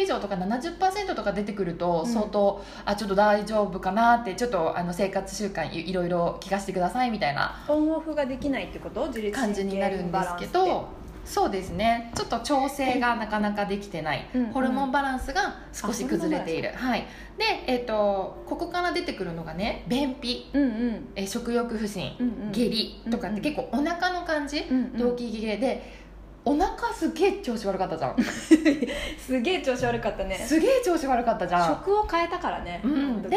[0.00, 2.12] 以上とか70%とか出てくるとうん。
[2.12, 9.08] 相当、あちょっと大丈夫かなってちょっとあの生活習慣いいろいろ聞かせてくださいみたいなオンオフができないってこと？
[9.32, 10.88] 感じになるんですけど
[11.30, 12.10] そうですね。
[12.16, 14.46] ちょっと調整がなかなかできてない、うん。
[14.46, 17.06] ホルモンバランスが少し崩れている、はい、
[17.38, 21.08] で、えー、とここから出てくるのがね便秘、うんうん。
[21.14, 22.52] えー食欲不振、うんうん。
[22.52, 24.98] 下痢とかって結構お腹の感じ、うんうん。
[24.98, 26.00] 動悸切れで。
[26.44, 28.16] お腹すげえ調子悪かったじゃん。
[28.24, 30.34] すげえ調子悪かったね。
[30.34, 31.68] すげえ調子悪かったじゃん。
[31.68, 32.80] 食を変えたからね。
[32.82, 33.22] うん。
[33.22, 33.36] で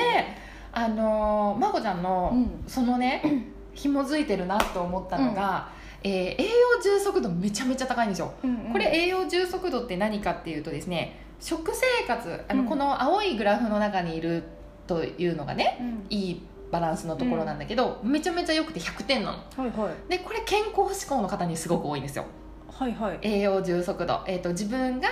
[0.71, 2.63] あのーまこちゃんの、うん。
[2.65, 3.21] そのね
[3.75, 5.69] 紐づいてるなと思ったのが、
[6.03, 8.71] えー栄養充足度めちゃめちゃ高いんですよ、うんうん。
[8.73, 12.67] これ栄養充足度って何かっていうとですね食生活あの、うん。
[12.67, 14.43] この青いグラフの中にいる
[14.87, 16.05] というのがねうん。
[16.09, 19.37] いいバランスのところなんだけど、めちゃめちゃ良くて100点なの。
[19.37, 20.09] はいはい。
[20.09, 22.25] でこれ健康志向の方にすごく多いんですよ。
[22.67, 23.19] はいはい。
[23.21, 25.07] 栄養充足度、えー、と自分が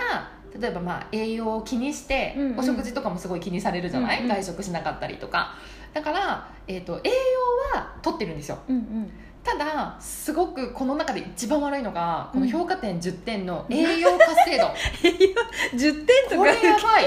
[0.58, 2.58] 例えばまあ栄養を気にして、うんうん。
[2.58, 4.28] お食事とかもすごい気にされるじゃない、うんうん。
[4.28, 5.54] 外食しなかったりとか。
[5.94, 8.58] だから、えー、と栄養は取ってるんですよ。
[8.68, 9.10] うんうん
[9.44, 12.50] ただすごくこの中で一番悪いのがこのうん。
[12.50, 14.66] 評価点10点の栄養活性度。
[15.74, 17.04] 10点とかこれやばい。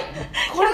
[0.53, 0.73] これは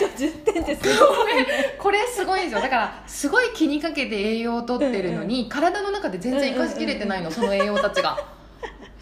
[0.00, 1.44] ね10点ってすごい
[1.78, 2.60] これすごいんですよ。
[2.60, 8.18] だからすごい気にかけて栄養をとってるのに、体の中で全然生かしきれてないの、その栄養たちが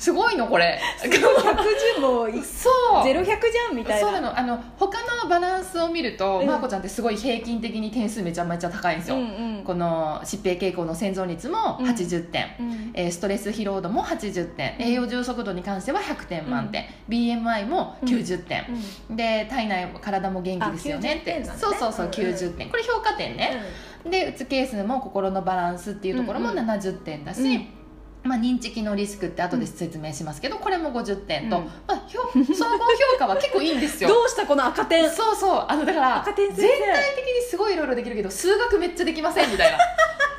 [0.04, 0.78] すごいのこれ。
[1.02, 3.02] 110もいそう。
[3.02, 4.06] 0100じゃんみたいな。
[4.06, 4.38] そうなの。
[4.38, 6.46] あの他のバランスを見ると、うん。
[6.46, 9.64] まーこちゃんってすごい平均的に点数めちゃめちゃ高いんですよ、うんうん。
[9.64, 11.86] この疾病傾向の生存率もうん。
[11.86, 12.90] 80点、うん。
[12.92, 14.74] えーストレス疲労度も80点。
[14.78, 18.66] 栄養充足度に関しては100点満点、BMI も90点、
[19.16, 21.58] で体内体も元気ですよねって、あ90点なんだね。
[21.60, 22.12] そうそうそううん。
[22.12, 22.68] 90点。
[22.68, 23.62] これ評価点ね、
[24.04, 27.66] でうつ係数も心のバランスっていうところもうんうん70点だし、うん
[28.24, 31.64] まあ、認知機能リスクって後で説明しますけど、これも50点と、うん。
[31.64, 32.78] まあ、評総合
[33.12, 34.08] 評価は結構いいんですよ。
[34.08, 35.10] どうしたこの赤点？
[35.10, 35.64] そうそう。
[35.68, 39.78] あのだから赤点全体的にすごいいろいろできるけど数学めっちゃできませんみたいな。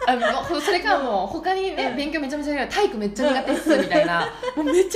[0.08, 4.20] あのそれからもう他にね、うん勉強めちゃめちゃやる体育めっちゃ苦手っすみたいな。
[4.56, 4.94] もうめちゃめちゃ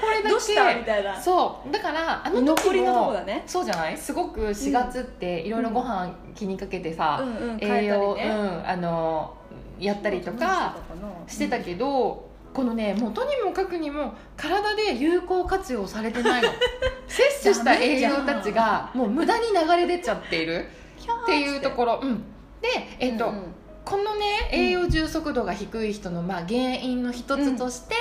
[0.00, 0.28] これだけ。
[0.30, 1.20] どうしたみたいな。
[1.20, 1.72] そう。
[1.72, 3.42] だからあの時残りのとこもだね。
[3.46, 3.96] そうじゃない？
[3.96, 7.22] すごく4月っていろいろご飯気にかけてさ、
[7.60, 8.24] 栄養、ね。
[8.24, 9.34] うん、あの
[9.78, 10.76] やったりとか
[11.26, 16.48] してたけど、このねもうとにもかくにも体で有効活用されてないの。
[17.08, 20.66] 摂取した栄養たちがもう無駄に流れ出ちゃっている。
[21.24, 22.18] っていうところ、うん、
[22.60, 23.42] で、えっとうんうん。
[23.84, 24.58] このねうん。
[24.58, 27.94] 栄養充足度が低い人のまあ原因の一つとして、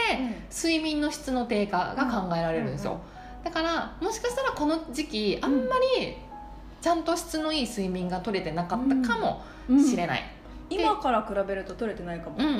[0.56, 3.00] 睡眠の質の低下が考えられるんですよ、
[3.44, 6.16] だからもしかしたらこの時期あんまり
[6.80, 9.84] ちゃんと質のいい睡眠が取れてなかったかもうん。
[9.84, 10.24] しれない、
[10.72, 12.38] 今から比べると取れてないかも。
[12.38, 12.58] うんうんう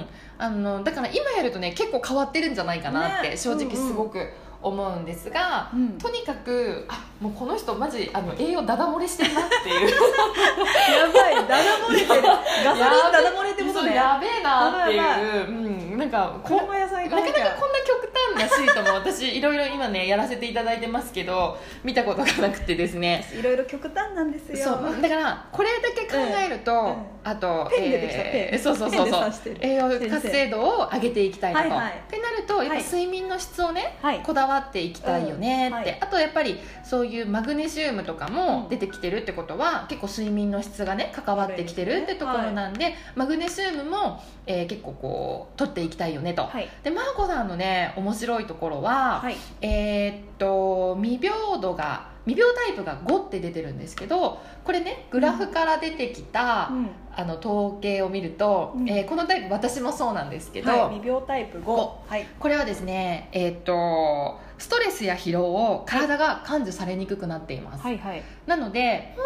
[0.00, 0.06] ん。
[0.38, 3.36] あのだから今やるとね結構変わってるんじゃないかなってね。
[3.36, 4.28] 正直すごく
[4.60, 5.98] 思うんですが、うん。
[5.98, 9.90] とにかくあもうこの人マジあの栄養ダダ漏れしてるなっていう。
[9.90, 11.34] やばい。
[11.34, 12.22] ダダ漏れてる。
[12.64, 13.94] ガソリンダダ漏れってことね。
[13.94, 18.07] やべえなっていいう、うん、なんかこなかなかこんな極
[18.38, 23.24] 端なシートも私いろいろ今ねやらせていただいてますけど見たことがなくてですね。
[23.38, 24.56] いろいろ極端なんですよ。
[24.56, 26.96] そうだからこれだけ考えると、うんうん。
[27.24, 28.58] あとペン出てきたペン。
[28.58, 29.56] そうそうそうそう。
[29.60, 31.92] 栄養活性度を上げていきたいなと、はいはい。
[31.92, 34.20] ってなるとやっぱはい睡眠の質をね、はい。
[34.20, 35.68] こだわっていきたいよね。
[35.68, 35.98] って、うんはい。
[36.00, 38.68] あとやっぱりそういうマグネシウムとかもうん。
[38.68, 46.68] 出てきてるってことは、結構睡眠の質がね関わってきてるってところなんで、マグネシウムも、えー結構こう取っていきたいよねと、はい。
[46.82, 49.36] でマーコさんのね面白いところは、はい。
[49.62, 56.90] えーっと未平度が未病タイプが5って出てるんですけどこれねグラフから出てきた、うん。
[57.16, 58.88] あの統計を見ると、うん。
[58.88, 62.02] えーこのタイプ私もそうなんですけど、はい未病タイプ5五。
[62.06, 62.26] はい。
[62.38, 68.22] これはですねえーっとストレスや疲労を体が感受されにくくなっています、はいはい。
[68.46, 69.24] なので本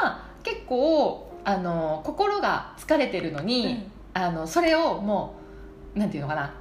[0.00, 5.34] 当は結構あの心が疲れてるのに、あのそれをも
[5.96, 6.54] うなんていうのかな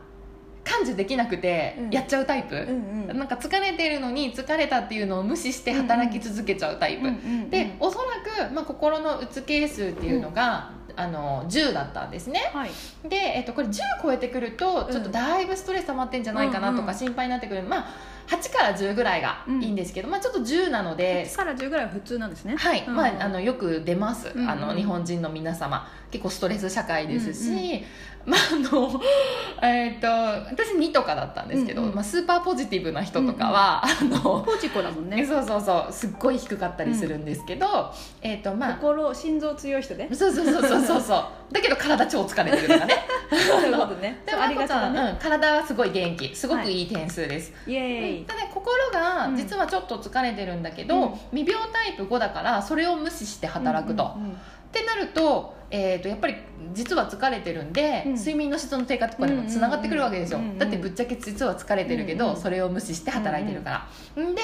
[0.63, 1.89] 感受できなくてうん。
[1.89, 3.17] やっちゃうタイプ、うんうん。
[3.17, 12.51] なんか疲れてるのに疲れたっていうのを無視して働き続けちゃうタイプ、うんうんでおそらく、まあ、心のうつ係数っていうのが、あの10だったんですね。
[12.53, 12.71] はい。
[13.07, 17.85] で、えっと、これ10超えてくるとちょっとだいぶストレス溜まってんじゃないかなとうんうんか心配になってくる、まあ
[18.31, 22.55] 8から10ぐらいがいいんですけど、まあ、ちょっと10なので1から10ぐらいは普通なんですね。
[22.55, 22.95] はい、うん。
[22.95, 25.85] まあ、あのよく出ます、あの日本人の皆様。
[26.11, 27.83] 結構ストレス社会ですし、
[28.25, 29.01] まああの
[29.63, 35.23] えっと私2とかだったんですけど、まあ、スーパーポジティブな人とかは、あのポジコだもんね。
[35.25, 35.91] そうそうそう。
[35.91, 37.91] すっごい低かったりするんですけど、
[38.21, 41.25] えっとまあ心心臓強い人でそうそうそうそうそうそう。
[41.51, 42.95] だけど体超疲れてるとかね。
[43.29, 44.21] そういうことね。
[44.25, 46.35] でもありがちうん、体はすごい元気。
[46.35, 49.37] すごくいい点数です、イエーイただ心がうん。
[49.37, 51.13] 実はちょっと疲れてるんだけど、うん。
[51.33, 54.35] 未病タイプ5だからそれを無視して働くと、うんうんうん。
[54.35, 54.37] っ
[54.71, 56.35] てなると,、えー、とやっぱり
[56.73, 58.13] 実は疲れてるんで、うん。
[58.13, 64.41] 睡眠の質の低下とかにもつながってくるわけですよ、うんうんうんだってぶっちゃけ実は疲れてるけど、うんうんそれを無視して働いてるから、んで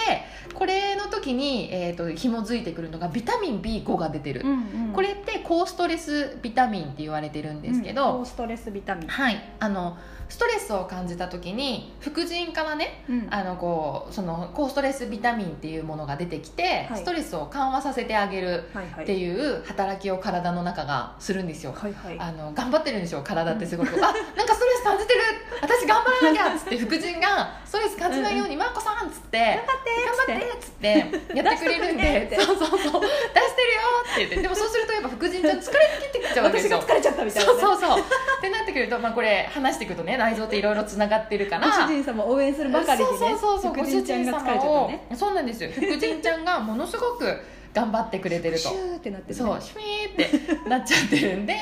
[0.53, 4.55] これの時に、えー、と紐づいてくるのがビタミン B5 が出てる、うんう
[4.89, 4.93] ん。
[4.93, 7.95] これって高ストレスビタミンって言われてるんですけうん。
[7.95, 9.07] ど、高ストレスビタミン。
[9.07, 9.41] はい。
[9.59, 9.97] あの
[10.29, 13.27] ストレスを感じた時に副腎からねうん。
[13.29, 16.97] あのこうその高ストレスビタミンっていうものが出てきて、はい。
[16.97, 18.63] ストレスを緩和させてあげる
[19.01, 22.19] っていう働きを体の中がするんですよ、はいはい。
[22.19, 25.19] あの頑張ってるんですよ体ってすごく、あなんかストレス感じてる。
[25.61, 30.87] 私頑張らなきゃっつって副腎がストレス感じないように「マーコさん」っつって頑頑張ってっつって
[31.35, 32.39] やってくれるんで。
[32.39, 32.79] そうそうそう。
[32.79, 34.41] 出してるよって言って。
[34.41, 37.59] でもそうするとやっぱ副腎ちゃん疲れてきてきちゃうわけですよ私が疲れちゃったみたいなね。
[37.59, 37.97] そうそうそう。
[37.97, 41.67] でってなってくると、まあ、これ話していくとね内臓っていろいろつながってるから。
[41.67, 45.07] ご主人様を応援するばかりにねそうそうそう福神ちゃんが疲れちゃったね。
[45.15, 45.71] そうなんですよ。
[45.71, 47.25] 福神ちゃんがものすごく
[47.73, 48.59] 頑張ってくれてると。
[48.59, 49.45] シューってなってるね。
[49.45, 51.55] そうシュイーってなっちゃってるんで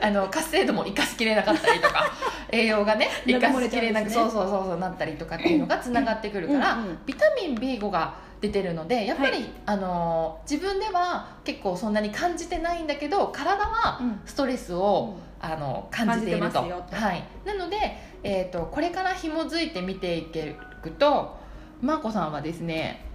[0.00, 2.10] あの活性度も生かしきれなかったりとか
[2.50, 14.20] 栄養がね生かしきれなく、なそうそうそうそうなったりとかっていうのがつながってくるから、うんうんビタミン B5 が出てるのでやっぱり、はいあの自分では結構そんなに感じてないんだけど体はうん。
[14.26, 16.58] ストレスを、あの感じていると。
[16.58, 16.66] は
[17.14, 17.76] い、なので、
[18.24, 21.36] えー、とこれから紐づいて見ていけると
[21.80, 23.06] マーコさんはですね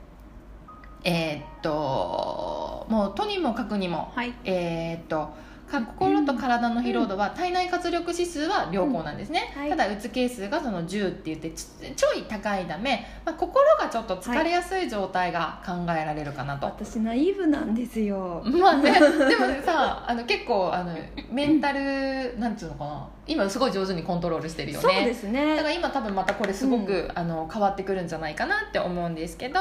[1.04, 4.34] えーっともうとにもかくにもはい。
[4.46, 9.62] えーっとか心と体の疲労度は体内活力指数は良好なんですね、うん。
[9.64, 9.70] はい。
[9.70, 18.42] ただうつ係数がその10って言ってちちょい高いため、まあ、心がちょっと疲れやすい状態が考えられるかなと、私ナイーブなんですよ。
[18.46, 20.96] まあね、 でもさあの結構あの
[21.30, 23.08] メンタルなんていうのかな。
[23.28, 24.82] 今すごい上手にコントロールしてるよね。
[24.82, 29.60] そうですだねから今多分またこれすごく、うあの変わってくるんじゃないかなって思うんですけど、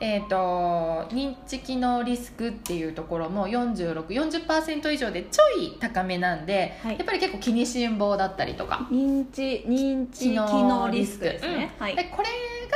[0.00, 6.96] えー、と認知機能リスクっていうところも4640%以上でちょい高めなんで、はい。
[6.96, 8.88] やっぱり結構気にしん坊だったりとか。
[8.90, 11.96] 認知認知機能リスクですね、はいうん。
[11.96, 12.28] でこれ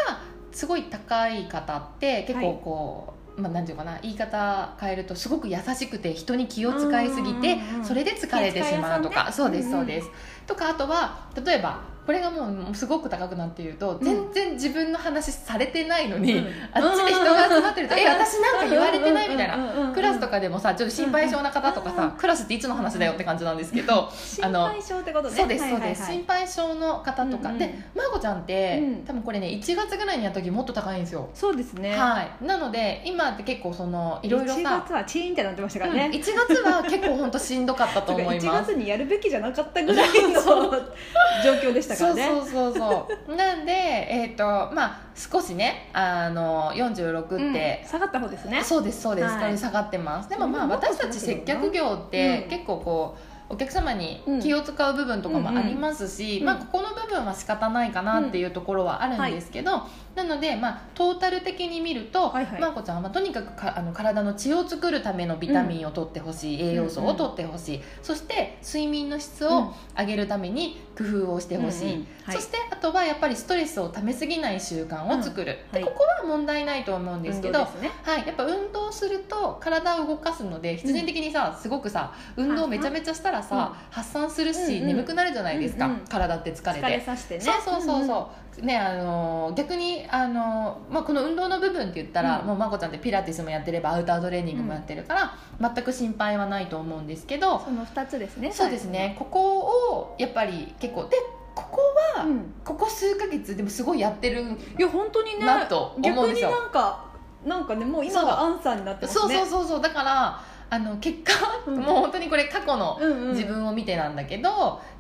[0.07, 0.21] が
[0.53, 10.11] すごい高い方って結構こう、まあ、なんていうかな言い方変えるとすごく優しくて人に気を使いすぎてそれで疲れてしまうとか、そうですそうです、
[10.47, 16.47] とかあとは例えばこれがもうすごく高くなっていると、全然自分の話されてないのに、うん。
[16.73, 19.57] あっちで人が集まってると「うんえ私なんか言われてない?」みたいな。
[19.57, 25.37] なクラスとかでもさちょっと心配性な方とかさ、うんうんクラスっていつの話だよって感じなんですけど、心配性ってことね。
[25.37, 29.05] そうですそうです、心配性の方とか、うんうんでまーこちゃんって、うん。
[29.05, 31.97] 多分これね1月ぐらいにやった時もっと高いんですよ、そうですね。
[31.97, 32.45] はい。
[32.45, 35.97] なので今って結構そのいろいろ1さ月はチーンってなってましたかうん。
[35.97, 38.69] らね、1月は結構本当しんどかったと思い1ます。
[38.75, 40.41] 月にやるべきじゃなかったぐらいの
[41.45, 42.41] 状況でしたからねそう。
[42.41, 47.89] そうそうそうなんでえっ、とまあ少しねあの46って、うん。
[47.89, 48.63] 下がった方ですね。
[48.63, 49.59] そうですそうです、はい。
[49.59, 50.29] 下がってます。
[50.29, 52.51] でもまあうん私たち接客業ってうん。
[52.51, 53.17] 結構こ
[53.51, 54.41] うお客様にうん。
[54.41, 59.83] 気を使う部分とかもありますし、うんまあ、ここの部分は仕方ないかなっていうところはあるんですけど、
[60.15, 62.61] なので、まあ、トータル的に見ると、はいはい。
[62.61, 69.53] まーこちゃんは、まあ、とにかくかあの体の血を作るためのビタミンを取ってほしい、栄養素を取ってほしい、そして睡眠の質うん。
[69.53, 72.37] を上げるために工夫をしてほしい、うんうんはい。
[72.37, 75.81] そしてあとはやっぱりストレスをためすぎない習慣を作る、うん。
[75.81, 75.85] はい。
[75.85, 77.91] でここは問題ないと思うんですけど、ね。
[78.05, 84.87] はい、やっぱ運動すると体を動かすので必然的にさ、すごくさ運動めちゃめちゃしたらさ、発散するし、うんうん。
[84.87, 86.87] 眠くなるじゃないですか、うんうん体って疲れて。
[86.87, 87.41] 疲れさせてね。
[87.41, 88.31] そうそうそうそ
[88.63, 92.47] う、ねあのー逆にあのーまあ、この運動の部分って言ったら、うん。
[92.47, 98.53] もうまこちゃんってピラティスもやってればアウタートレーニングもやってるから、全く心配はないと思うんですけど、その2つですね。
[98.53, 99.17] そうですね。
[99.19, 99.59] ここ
[99.93, 101.17] をやっぱり結構で
[101.55, 101.81] ここ
[102.17, 102.55] は、うん。
[102.65, 104.43] ここ数ヶ月でもすごいやってる
[104.79, 106.51] いや本当にねなと思うん逆にですよ。
[106.51, 107.05] なんか
[107.45, 109.83] なんかねもう今がアンサーになってますそうねそうそうそう。
[109.83, 110.41] だから
[110.75, 111.33] あの結果、
[111.67, 111.77] うん。
[111.77, 113.29] もう本当にこれ過去のうんうん。
[113.33, 114.51] 自分を見てなんだけど、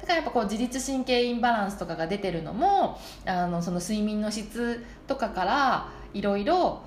[0.00, 6.82] だからやっぱこう自律神経インバランスとかが出てるのもあのその睡眠の質とかからいろいろ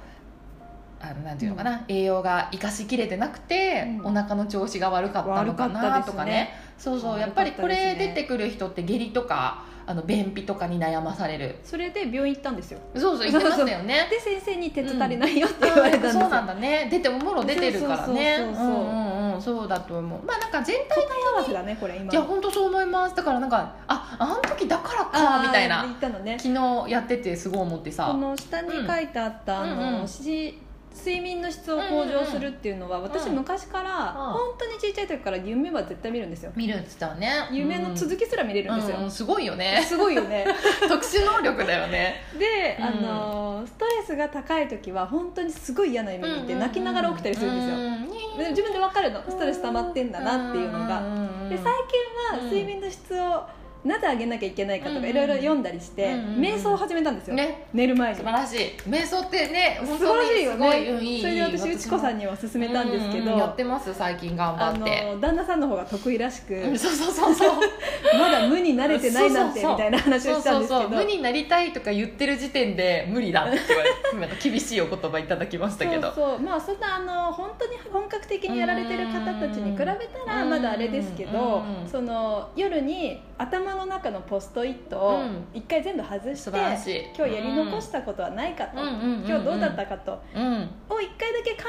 [1.00, 4.06] あのなんていうのかな、栄養が生かしきれてなくて、うん。
[4.08, 6.54] お腹の調子が悪かったのかなとかね。
[6.78, 11.56] そうそうやっぱりこれ出てくる人って下痢とかあの便秘とかに悩まされる。
[11.64, 12.80] それで病院行ったんですよ。
[12.94, 14.06] そうそう言ってましたよね。
[14.12, 16.90] で先生に鉄足りないよって言われたんですよ、そうなんだね。
[16.92, 18.56] 出てももろ出てるからねそうそう。
[18.56, 18.94] そうそううんう
[19.32, 19.42] んうん。
[19.42, 20.26] そうだと思う。
[20.26, 22.12] まあなんか全体答え合わせだねこれ今。
[22.12, 23.16] いや本当そう思います。
[23.16, 25.86] だからなんかああの時だからかみたいな。
[26.20, 26.38] ね。
[26.38, 28.08] 昨日やっててすごい思ってさ。
[28.12, 30.08] この下に書いてあった、うんあの、うんうん。
[30.08, 30.60] し
[30.98, 34.34] 睡眠の質を向上するっていうのは、私うん昔から、うん。
[34.34, 36.52] 本当に小さい時から夢は絶対見るんですよ。
[36.56, 37.48] 見るっつったらね。
[37.52, 39.04] 夢の続きすら見れるんですよ、うん。
[39.06, 39.12] うん。
[39.12, 39.84] すごいよね。
[39.88, 40.46] すごいよね。
[40.88, 42.24] 特殊能力だよね。
[42.38, 42.86] で、うん。
[42.86, 49.22] あのストレスが高い時は本当にすごい嫌な夢見て泣きながら起きたりするんですよ、よで自分で分かるの。
[49.28, 51.02] ストレス溜まってんだなっていうのが、
[51.50, 53.44] で最近は睡眠の質を
[53.88, 57.68] なぜ上げなきゃいけないかとかいろいろ読んだりして、瞑想を始めたんですよ、ね。
[57.74, 58.18] 寝る前に。
[58.18, 58.58] 素晴らしい。
[58.90, 65.04] 瞑想ってね素晴らしいよ本当にすごいうんねそれで私内子さんには勧めたんですけど、やってます最近頑あ張って。
[65.16, 67.50] の旦那さんの方が得意らしく、うんそうそうそうそう。
[68.20, 70.82] まだ無に慣れてないなんてみたいな話をしたんですけど。
[70.82, 70.98] そうそうそう。
[70.98, 76.12] 無になりたいとか言ってる時点で無理だって言われて厳しいお言葉いただきましたけど。
[76.12, 76.40] そうそう。
[76.40, 79.94] まあそんなあの本当に本格的にやられてる方たちに比べた
[80.26, 85.46] らうんまだあれですけどうんその夜に頭の中のポストイットをうん。
[85.54, 90.20] 一回全部外して、今日やり残したことはないかと、今日どうだったかと。
[90.36, 90.70] うん。
[90.90, 91.64] を一回だけ考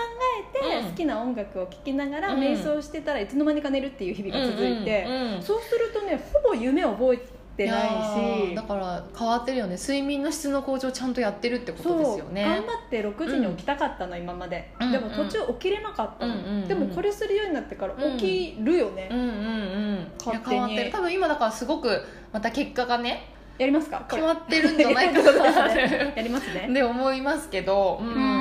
[0.54, 0.90] えて、うん。
[0.90, 2.40] 好きな音楽を聴きながらうん。
[2.40, 5.06] 瞑想してたらいつの間にか寝るっていう日々が続いて、
[5.40, 8.54] そうするとねほぼ夢を覚えてないやーし。
[8.54, 9.76] だから変わってるよね。
[9.76, 12.44] 睡眠の質の向上ちゃんとやってるってことですよね。
[12.44, 12.54] そう。
[12.54, 16.68] 頑張って6時に起きたかったの、今まで、うんでも途中起きれなかったの、うんうんうん。
[16.68, 19.96] でもこれするようになってから起きるよね、うんうんうん。
[19.96, 20.44] いや勝手に。
[20.50, 20.90] 変わってる。
[20.92, 24.06] 多分今だからすごくまた結果がねやりますか？
[24.08, 26.68] 決まってるんじゃないかなって やりますね。
[26.72, 28.37] で思いますけど、うん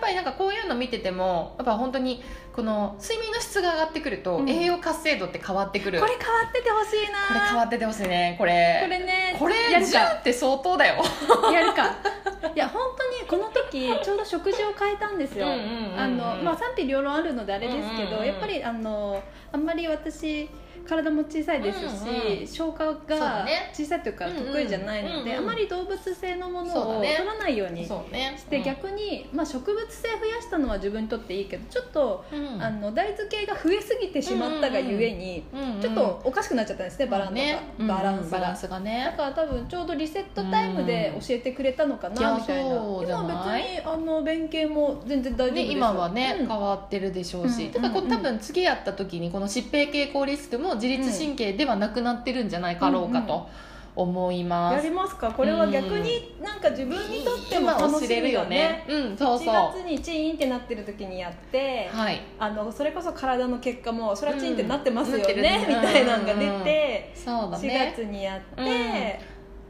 [0.00, 2.22] ぱりなんかこういうの見ててもやっぱ本当に
[2.54, 4.48] この睡眠の質が上がってくると、うん。
[4.48, 6.00] 栄養活性度って変わってくる。
[6.00, 7.28] これ変わっててほしいな。
[7.28, 8.80] これ変わっててほしいねこれ。
[8.82, 9.98] これねこれやるか。
[9.98, 11.02] 10って相当だよ。
[11.52, 11.96] やるか。
[12.54, 15.46] いや本当にこの時ちょうど食事を変えたんですよ。
[15.46, 20.48] 賛否両論あるのであれですけど、やっぱりあのあんまり私
[20.86, 23.70] 体も小さいですし、うんうん消化がね。
[23.72, 28.34] 小さいというか得意じゃないので、うんうんあまり動物性のものを取らないようにそうね。
[28.36, 32.62] して、逆に、まあ、植物性増やしたのは自分にとっていいけどちょっと、うん。
[32.62, 35.80] あの大豆系が増えすぎてしまったがゆえに、うんうん。
[35.80, 38.38] ちょっとおかしくなっちゃったんですねバランスが、ねバランスが。
[38.38, 42.70] ランスがだねから多分ちょうどリセットタイムで教えてくれたのかいなやみたいな。
[42.70, 46.46] 今別にあの弁慶も全然大丈夫ね、です今はね、うん。
[46.48, 53.48] 変わってるでしょうし、だこうんう多分次やった時にこの疾病傾向リスクも自律神経ではなくなってるんじゃないかろうかと
[53.96, 55.30] 思います、やりますか？
[55.30, 58.56] これは逆になんか自分にとっても楽しみ知れるよだね。
[58.56, 59.48] ねうんそうそう。
[59.48, 62.20] 1月にチーンってなってる時にやって、はい。
[62.38, 68.68] あのそれこそ体の結果もそれはチーンってなってますようんみたいなのが出て、そうだ4ね月にやって、うん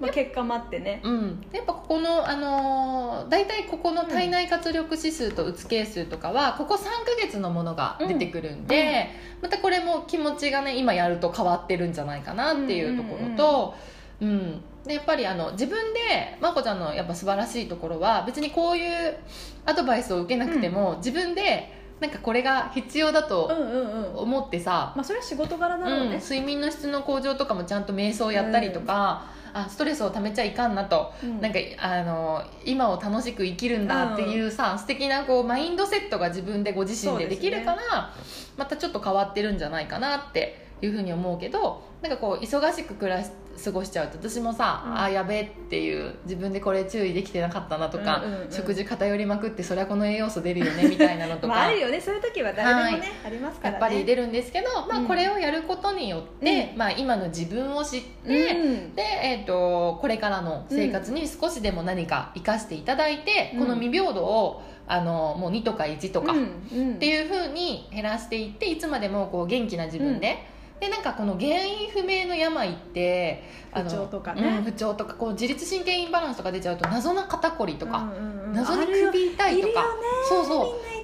[0.01, 9.11] まあ、結果待ってね、うん、やっぱここの、あのー大体ここの体内活力指数とうつ係数とかはここ3ヶ月のものが出てくるんで、
[9.43, 13.75] またこれも気持ちがね今やると変わってるんじゃないかなっていうところと、
[14.21, 19.19] うんでやっぱりあの自分でまこちゃんのやっぱ素晴らしいところは別にこういう
[19.67, 24.17] アドバイスを受けなくても、自分でなんかこれが必要だうんとうんうん。
[24.17, 31.41] 思ってさ、まあそれは仕事柄だろううん、ね、睡眠の質の向上とかもちゃんと瞑想やったりとか、あストレスをためちゃいかんなと、うん。
[31.41, 38.13] なんかあの今を楽しく生きるんだっていうさ、素敵なこうマインドセットが自分でご自身でできるから、
[38.57, 43.31] またちょっと変わってるんじゃないかなっていうふうに思うけどなんかこう忙しく暮らし
[43.65, 44.99] 過ごしちゃうと私もさ、うん。
[44.99, 48.53] あやべえっていう自分でこれ注意できてなかったなとか、うんうんうん。
[48.53, 51.49] 食事偏りまくってそれはこの栄養素出るよね みたいなのとか。
[51.49, 52.01] まああるよね。
[52.01, 53.81] そういう時は誰でもね、ありますからね。
[53.81, 55.07] やっぱり出るんですけど、まあ、うん。
[55.07, 58.95] これをやることによって、うまあ、今の自分を知って、うん。
[58.95, 63.61] でえー、とこれからの生活に少しでも何か生かしていただいて、うん。
[63.61, 66.45] この未平等をあのもう2とか1とか、うん。
[66.45, 66.95] っうん。
[66.97, 70.60] ていうふうに減らしていっていつまでもこう元気な自分で。
[70.81, 74.43] でなんかこの原因不明の病ってあの不調とかね。
[74.59, 78.53] うん不調とかこう自律神経インバランスとか出ちゃうと謎な肩こりとか、うんうんうん。
[78.55, 79.85] 謎に首痛いとか。
[80.29, 80.55] そうそ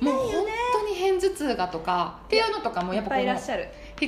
[0.01, 0.05] う。
[0.05, 3.35] もう本当に片頭痛がとかっていうのとかもやっぱこの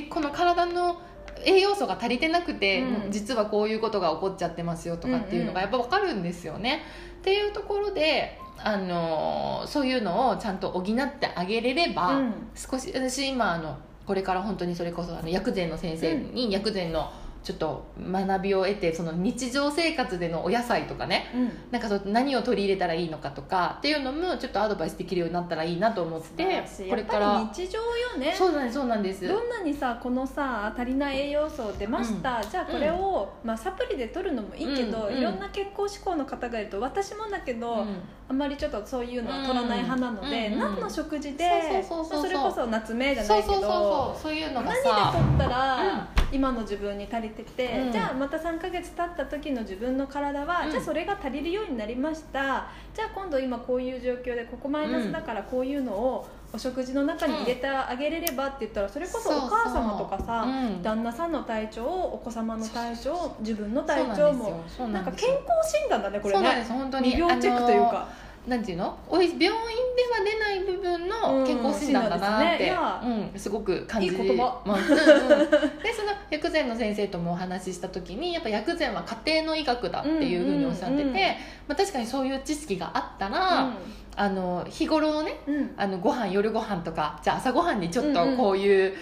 [0.09, 1.01] この体の
[1.45, 3.11] 栄養素が足りてなくて、うん。
[3.11, 6.81] 実はこういうことが起こっちゃってますよとかっていうのがやっぱ分かるんですよね。
[7.19, 12.33] っていうところで、あのーそういうのをちゃんと補ってあげれれば、うん。
[12.55, 13.77] 少し私今あの
[14.09, 17.11] これから本当にそれこそあの薬膳の先生に薬膳の
[17.43, 21.31] ちょっと学びを得てその日常生活でのお野菜とかね。
[21.33, 21.51] うん。
[21.71, 28.35] なんかそう何を取り入れたらいいのかとかっていうのもちょっとアドバイスできるようになったらいいなと思ってこれかやらっぱり日常よね。
[28.37, 29.27] そうなんですそうなんです。
[29.27, 37.87] どんなにさこのさ足りない栄養素出ました、じゃあこれを、まあ、サプリで取るのもいいけど、うんいろんな健康志向の方がいると私もだけど、うん。
[38.29, 47.91] あんまりちょっとそういうのは取らない派なので、うんうん何の食事でそれこそ夏目じゃないけどそういうのが何でさ取ったら、今の自分に足りてて、うん。
[47.91, 50.71] じゃあまた3ヶ月経った時の自分の体は、うん。
[50.71, 52.67] じゃあそれが足りるようになりました。
[52.93, 60.81] じゃあ今度今こういう状況でここマイナスだからこういうのをお食事の中に入れてあげれればって言ったらそれこそお母様とかさ、うん。
[60.81, 64.87] 旦那さんの体調お子様の体調自分の体調もなんんですよ。
[64.87, 66.63] 健康診断だねこれね。
[66.65, 66.71] す。
[66.71, 67.11] 本当に。
[67.11, 68.07] 未病チェックというか
[68.47, 68.97] なんていうの？
[69.07, 73.31] おい病院では出ない部分の健康診断だなって、うんね。
[73.33, 74.61] うん、すごく感じいい言葉。
[74.65, 75.49] ます、うんうん。
[75.83, 81.25] でその薬膳の先生ともお話しした時にやっぱ薬膳は家庭の医学だっていうふうにおっしゃってて、うんうんうんま
[81.69, 83.71] あ、確かにそういう知識があったら、
[84.15, 85.55] あの日頃のねうん。
[85.55, 88.37] うんあのご飯夜ご飯とかじゃあ朝ご飯にちょっとうんうん。
[88.37, 88.95] こういう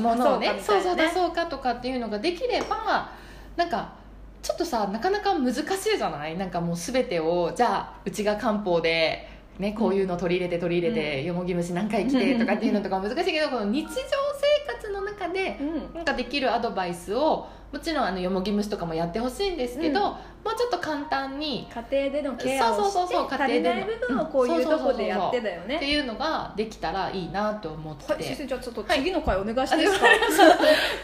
[0.00, 3.10] ものをね,、足そかみたいなそううそう出そうかとかっていうのができれば
[3.56, 3.92] なんか
[4.42, 5.64] ちょっとさなかなか難しい
[5.98, 6.36] じゃない？
[6.38, 9.28] なんかもう全てをじゃあうちが漢方で、
[9.58, 15.94] ね、こういうの取り入れて取り入れて、よもぎ虫何回来てとかっていうのとか難しいけどこの日常生活の中でうん。
[15.94, 20.14] なんかできるアドバイスをもちろんあのよもぎ虫とかもやってほしいんですけど、うん
[20.44, 23.98] もうちょっと簡単に家庭でのケアをそうそうして足りない家庭での。
[23.98, 25.76] 部分をこういうとこでやってだよね。
[25.76, 30.06] っていうのができたらいいなと思って、はい先生じゃあちょっと次の回お願いしていいですか、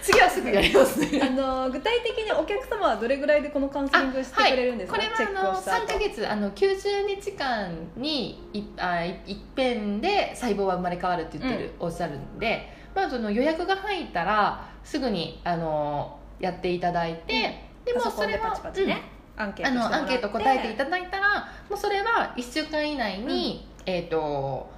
[0.02, 1.20] 次はすぐやりますね。
[1.22, 5.84] あの具体的にお客様はどれぐらいでこのカウンセリングしてくれるんですか、これはチェックあのをした後。
[5.84, 19.02] 3か月あの90日間にいあい一遍で細胞は生まれ変わるって言ってる、おっしゃるんで、まあ、その予約が入ったらすぐにあのやっていただいて、でもパソコンでそれはパチパチね、
[19.36, 19.96] アンケーあトしてもらって。
[19.96, 24.74] のアンケート答えていただいたらもうそれは1週間以内に、えっ、と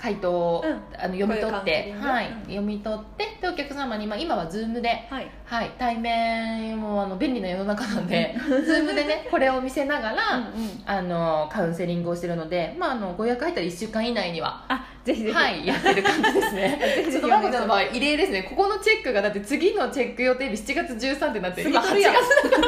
[0.00, 0.72] 回答を、うん。
[0.98, 2.30] あの読み取ってはい。
[2.30, 2.40] うん。
[2.44, 5.30] 読み取ってでお客様に、まあ、今は Zoom で、はい。
[5.44, 10.50] はい、対面もあの便利な世の中なんで Zoom でねこれを見せながら、うんうん。
[10.86, 17.04] あのカウンセリングをしてるので、まあ、あのご予約入ったら1週間以内には、あぜひぜひ、はい、やってる感じですね。
[17.10, 18.42] ちょっとまこちゃんの場合異例ですね。
[18.44, 22.14] ここのチェックがだって次のチェック予定日7月13ってなって今8過ぎとるやん。
[22.14, 22.20] 月。
[22.50, 22.60] 過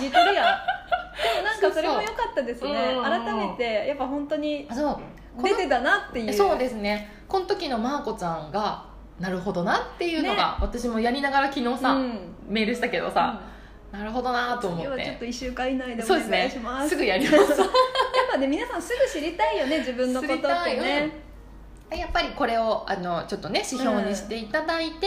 [0.00, 0.46] ぎてるやん。
[1.18, 2.74] でもなんかそれも良かったですね。
[2.94, 3.12] そうそう。
[3.14, 3.24] うん。
[3.24, 5.42] 改めてやっぱ本当にあそう。
[5.42, 6.32] 出てたなっていう。
[6.32, 7.10] そうですね。
[7.28, 8.84] この時のまーこちゃんが
[9.20, 12.34] なるほどなっていうのが、私もやりながら昨日さ、うん。
[12.48, 13.40] メールしたけどさ、
[13.90, 16.90] なるほどなと思っ次はちょってと1週間以内でお願いします。
[16.90, 17.36] すぐやります。
[17.60, 17.68] やっ
[18.32, 20.80] ぱね皆さんすぐ知りたいよね自分のことって知りたい。
[20.80, 21.28] ね
[21.90, 25.06] やっぱりこれをあのちょっとね指標にしていただいて、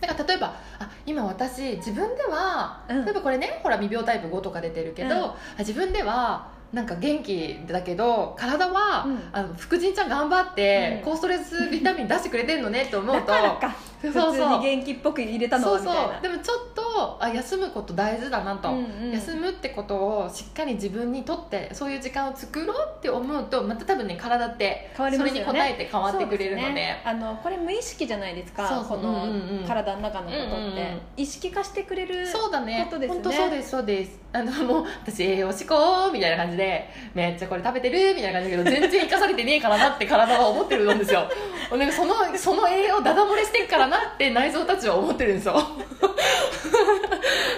[0.00, 3.04] だから例えばあ今私自分では、うん。
[3.04, 5.22] 例えばこれねほら未病タイプ5とか出てるけど、うん。
[5.22, 9.18] あ自分ではなんか元気だけど体は、うん。
[9.32, 11.10] あの福神ちゃん頑張って、うん。
[11.10, 13.32] 高ストレスビタミン出してくれてるのねって思うだと
[14.02, 16.22] そう普通そうに元気っぽく入れたのそうそう。
[16.22, 16.83] でもちょっと
[17.20, 19.10] あ休むこと大事だなと、うんうん。
[19.12, 26.72] 休むってことをしっかり自分にとってそういう時間を作ろうって思うとまた多分ね体って変わりそれに応えて変わってくれるので。
[26.72, 27.02] ね。
[27.04, 28.84] あのこれ無意識じゃないですか。
[28.88, 29.26] この
[29.66, 31.00] 体の中のことって、うんうんうん。
[31.16, 32.86] 意識化してくれるそうだね。
[32.90, 33.22] ことですね。
[33.22, 34.24] 本当そうですそうです。
[34.32, 41.28] あのもう私栄養志向みたいな感じでめっちゃこれ食べてるみたいな感じだけど全然生かされてねえからなって体は思ってるんですよ。
[41.70, 45.54] なんかそのその栄養ダダ漏れしてるからなって内臓たちは思ってるんですよ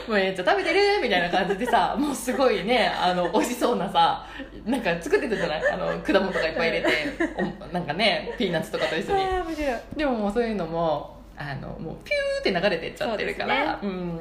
[0.08, 4.26] めっちゃ食べてるみたいな感じでさ もうすごいねあの美味しそうなさ
[4.64, 5.62] なんか作ってたじゃない？
[5.72, 6.88] あの果物とかいっぱい入れて
[7.68, 9.24] おなんかねピーナッツとかと一緒に。
[9.96, 14.20] でももうそういうのもあのもうピューって流れてっちゃってるからそ,、ん、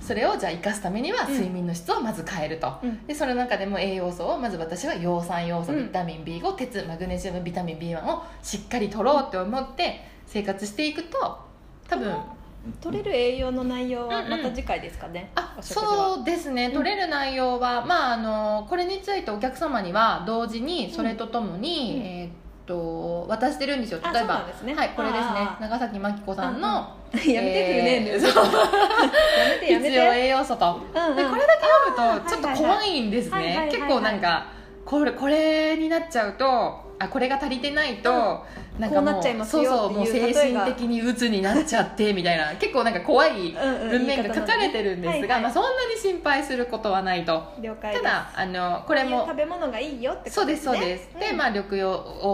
[0.00, 1.32] それをじゃあ生かすためにはうん。
[1.32, 3.06] 睡眠の質をまず変えると、うん。
[3.06, 5.86] でその中でも栄養素をまず私は葉酸要素うん。
[5.86, 11.38] ビタミン B5 鉄マグネシウムビタミン B1 をしっかり取ろうって思って生活していくと
[11.88, 12.16] 多分
[12.80, 16.14] 取れる栄養の内容はうんうんまた次回ですかね、あお食事は。
[16.16, 16.66] そうですね。
[16.66, 22.06] うん取れる内容は、まああのこれについてお客様には同時にそれとともに、うん。
[22.06, 22.30] えーっ
[22.66, 24.00] と渡してるんですよ。
[24.02, 24.74] あ例えばね。
[24.74, 25.48] はいこれですね。
[25.60, 26.68] 長崎真紀子さんの、
[27.14, 28.50] やめてくるね、えーそう や
[29.50, 31.16] めてやめ必要て栄養素と、うんうん。
[31.16, 34.46] でこれだけ読むとちょっと怖いんですはいはいはいね結構なんか
[34.84, 38.44] これこれになっちゃうとあこれが足りてないと、
[38.78, 42.54] なんかもこうなっちゃいますよそうそうもう精神的に鬱になっちゃってみたいな。
[42.60, 45.42] 結構なんか怖いうんうん文面が書かれてるんですが、言い方のねはいはい。
[45.42, 47.42] まあ、そんなに心配することはないと。
[47.80, 51.76] ただあのこれも食べ物がいいよってことそうですそうです、でまあ緑黄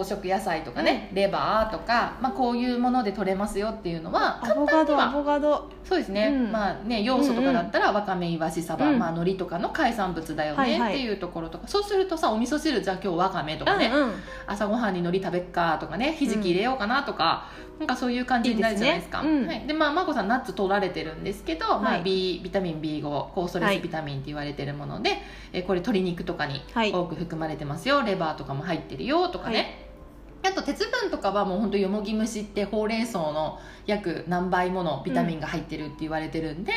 [0.05, 5.71] 色野菜とかね、レバーとか、まあ、こういうもので取れますよっていうのはアボカドアボカド。
[5.85, 6.53] そうですね、うん。
[6.53, 8.99] まあね要素とかだったらわかめいわしサバ、うん。
[8.99, 10.95] まあ海苔とかの海産物だよはいはい。
[10.95, 14.13] ねっていうところとか、そうするとさお味噌汁じゃあ今日わかめとかね、うんうん。
[14.47, 19.23] 朝ごはんに海苔食べっかとかねひじき入れようかなとか、なんかそういう感じになるじゃないですか。
[19.23, 19.29] ね。
[19.29, 19.47] うん。
[19.47, 23.03] はい、でまあ眞子さんナッツ取られてるんですけど、まあ、はい B ビタミン B5
[23.35, 25.19] 高ストレスビタミンって言われてるもので、
[25.53, 26.93] えーこれ鶏肉とかにはい。
[26.93, 29.82] 多く含まれてますよ、レバーとかも入ってるよとかね、はい
[30.45, 36.73] あと鉄分とかはもう本当よもぎ虫ってほうれん草の約何倍ものビタミンが入ってるって言われてるんで、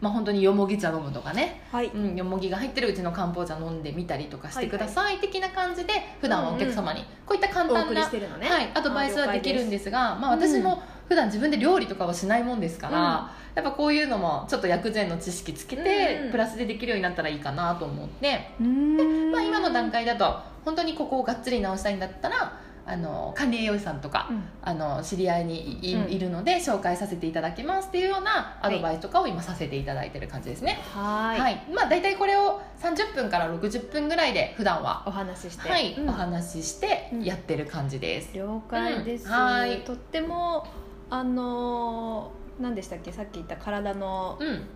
[0.00, 1.88] まあ本当によもぎ茶飲むとかね、はい。
[1.88, 19.32] うん、よもぎが入ってるうちの漢方茶飲んでみたりとかしてください的な感じで普段はお客様にこういった簡単な、はい、アドバイスはできるんですがまあ、私も普段自分で料理とかはしないもんですから、やっぱこういうのもちょっと薬膳の知識つけて、うんプラスでできるようになったらいいかなと思って、うーん。
[19.32, 24.42] まあ、今の段階だと本当にここをがっつり直したいんだったらあの管理栄養士さんとか、うん。
[24.62, 26.10] あの知り合いにい,い、うん。
[26.10, 30.80] いるので紹介させていただきますっていうようなアドバイスとかを今させていただいてる感じですね。
[30.94, 31.52] ははい。
[31.68, 35.02] い、まあ大体これを30分から60分ぐらいで普段は。
[35.06, 35.68] お話しして。
[35.68, 36.08] はい、うん。
[36.08, 39.32] お話ししてやってる感じです、了解です、うん。
[39.32, 39.82] はい。
[39.82, 40.66] とっても
[41.10, 43.12] あのー何でしたっけ？
[43.12, 44.66] さっき言った体のうん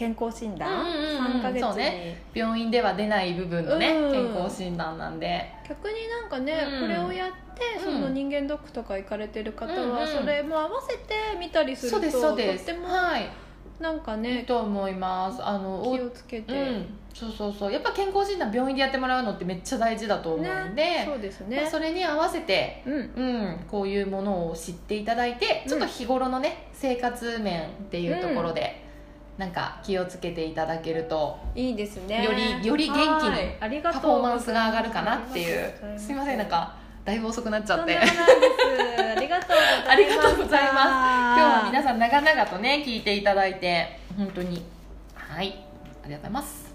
[0.00, 1.40] 健康診断、うんうんうん。
[1.40, 2.22] 3ヶ月に、そうね。
[2.32, 4.12] 病院では出ない部分のね、うん。
[4.12, 5.44] 健康診断なんで。
[5.68, 6.80] 逆になんかね、うん。
[6.80, 7.94] これをやってうん。
[7.94, 9.92] その人間ドックとか行かれてる方うんうん。
[9.92, 12.64] はそれも合わせて見たりするとそうですそうです。
[12.64, 13.28] とってもはい。
[13.78, 15.44] なんかいいねと思います。
[15.44, 16.86] あのお気をつけて、うん。
[17.12, 17.72] そうそうそう。
[17.72, 22.94] やっぱ健康診断病院でやってもらうのってめっちゃ大事だと思うんで、そうですまねあそれに合わせてうん。
[22.94, 28.88] うん、こういうものを知っていただいてちょっと日頃のね、生活面っていうところで、
[29.40, 32.22] なんか気をつけていただけるといいですね。
[32.22, 35.72] よりより元気にパフォーマンスが上がるかなっていう。
[35.96, 36.76] すすいませんなんか
[37.06, 37.96] だいぶ遅くなっちゃって。
[37.96, 38.04] あ
[39.18, 39.46] りがと
[40.34, 40.86] うございます。
[40.86, 44.62] 今日は皆ささん長々とね聞いていただいて本当に。
[45.14, 45.64] はい。
[46.04, 46.69] ありがとうございます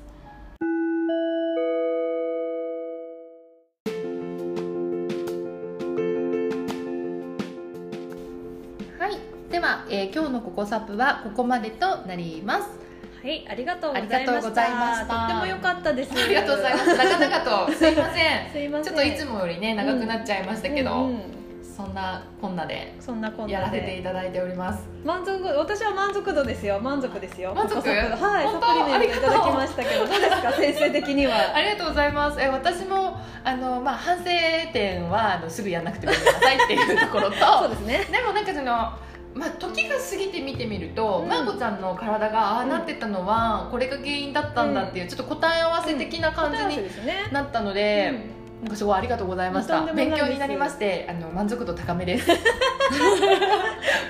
[10.15, 12.69] 今日の「ココサプ」はここまでとなります。
[13.21, 14.15] はいありがとうございました。
[14.17, 15.07] ありがとうございました。
[15.07, 16.11] とっても良かったです。
[16.13, 17.71] ありがとうございます長々と。
[17.73, 18.49] すいません。
[18.51, 18.83] すいません。
[18.83, 21.21] ちょっといつもよりね長くなっちゃいましたけど、うんうん
[21.75, 23.53] そんなこんなでそんなこんなで。
[23.55, 24.87] やらせていただいております。
[25.03, 26.79] 満足私は満足度ですよ。
[26.79, 27.53] 満足ですよ。
[27.53, 27.75] 満足？
[27.89, 28.67] はい本当？
[28.67, 30.51] サプリメントいただきましたけどどうですか？
[30.53, 31.35] 先生的には。
[31.53, 32.39] ありがとうございます。
[32.39, 34.23] え私もあの、まあ、反省
[34.71, 37.35] 点はあのすぐやんなくてもいいなさいっていうところと。
[37.59, 38.05] そうですね。
[38.09, 38.93] でもなんかその
[39.35, 41.27] まあ、時が過ぎて見てみると、うん。
[41.29, 46.87] まーこちゃんの体がああなってたのはこれが原因だったんだっていう、ちょっと答え合わせ的な感じに
[47.33, 49.85] なったので、なんかすごいありがとうございました。
[49.93, 52.27] 勉強になりましてあの満足度高めです。
[52.31, 52.39] 学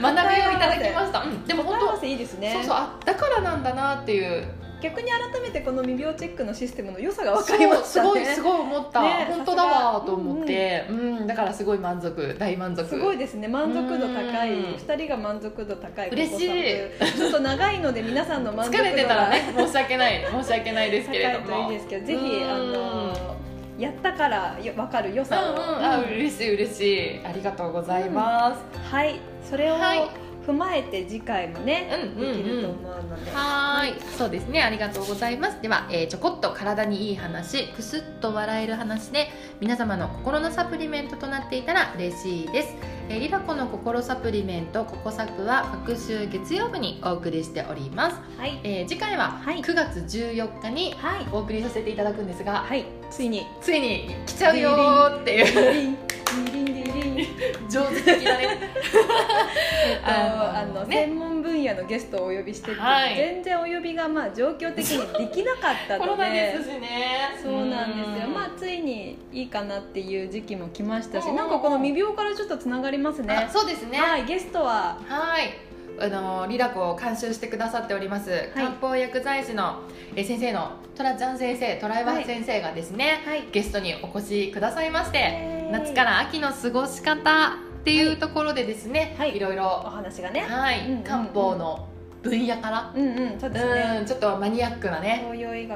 [0.02, 2.52] びをいただきました、うん、でも本当せいいですね。
[2.54, 4.48] そうそうあだからなんだなっていう
[4.86, 8.10] 逆に改めてこの未病チェックのシステムの良さが分かりましたね。
[8.10, 11.28] すごいすごい思った、ね本当だわと思って、うん。
[11.28, 12.36] だからすごい満足。
[12.38, 12.88] 大満足。
[12.88, 13.48] すごいですね。
[13.48, 14.54] 満足度高い。
[14.54, 14.76] うん。
[14.76, 17.18] 2人が満足度高い嬉しい。
[17.18, 20.24] ちょっと長いので皆さんの満足度疲れてたらね申し訳ない。
[20.32, 21.48] 申し訳ないですけれども。
[21.48, 22.52] 高いといいですけどぜひうん。
[22.52, 23.36] あの
[23.80, 27.26] やったからよ分かる良うんさを、うんあ嬉しい嬉しい。
[27.26, 29.20] ありがとうございます、はい
[29.50, 32.38] それをはい踏まえて次回もね、うんうんうん。
[32.38, 34.02] できると思うので、はーい。
[34.18, 34.62] そうですね。
[34.62, 35.62] ありがとうございます。
[35.62, 39.28] では、えーちょこっと体にいい話くすっと笑える話で
[39.60, 42.76] 皆様の心のサプリメントとなっていたら嬉しいです、
[43.10, 48.60] えーリラコの心サプリメントココサプは各週月曜日にお送りしております、はい。
[48.64, 49.62] えー次回ははい。
[49.62, 51.28] 9月14日にはい。
[51.32, 52.86] お送りさせていただくんですが、はい。
[53.10, 53.46] ついに。
[53.62, 55.98] ついに来ちゃうよーっていう。
[57.70, 58.60] 上手的だね。
[59.92, 61.06] えっとあのね。
[61.06, 61.35] 専門
[61.66, 63.16] 分野のゲストをお呼びしてて、はい。
[63.16, 67.38] 全然お呼びがまあ状況的にできなかったのナでですしね。
[67.42, 68.34] そうなんですよ、うん。
[68.34, 73.34] まあついにいいかなっていう時期も来ましたし、なんかこの未病からちょっとつながりますね。
[73.34, 74.00] あそうですね。
[74.00, 75.00] はいゲストは。
[75.08, 75.58] はい。
[75.98, 79.80] あのリラコを監修してくださっております、漢方薬剤師の
[80.14, 83.46] え先生のトラちゃん先生トライバー先生がですね、はい。
[83.52, 89.38] ゲストにお越しくださいまして夏から秋の過ごし方っていうところでですね、はい。
[89.38, 90.42] いろいおろ、話がね。
[90.42, 90.80] はい。
[90.80, 91.04] うんうんうん。
[91.04, 91.88] 漢方の
[92.24, 93.40] 分野から、うんうん。
[93.40, 93.98] そうですね。
[94.00, 95.24] うんちょっとマニアックなね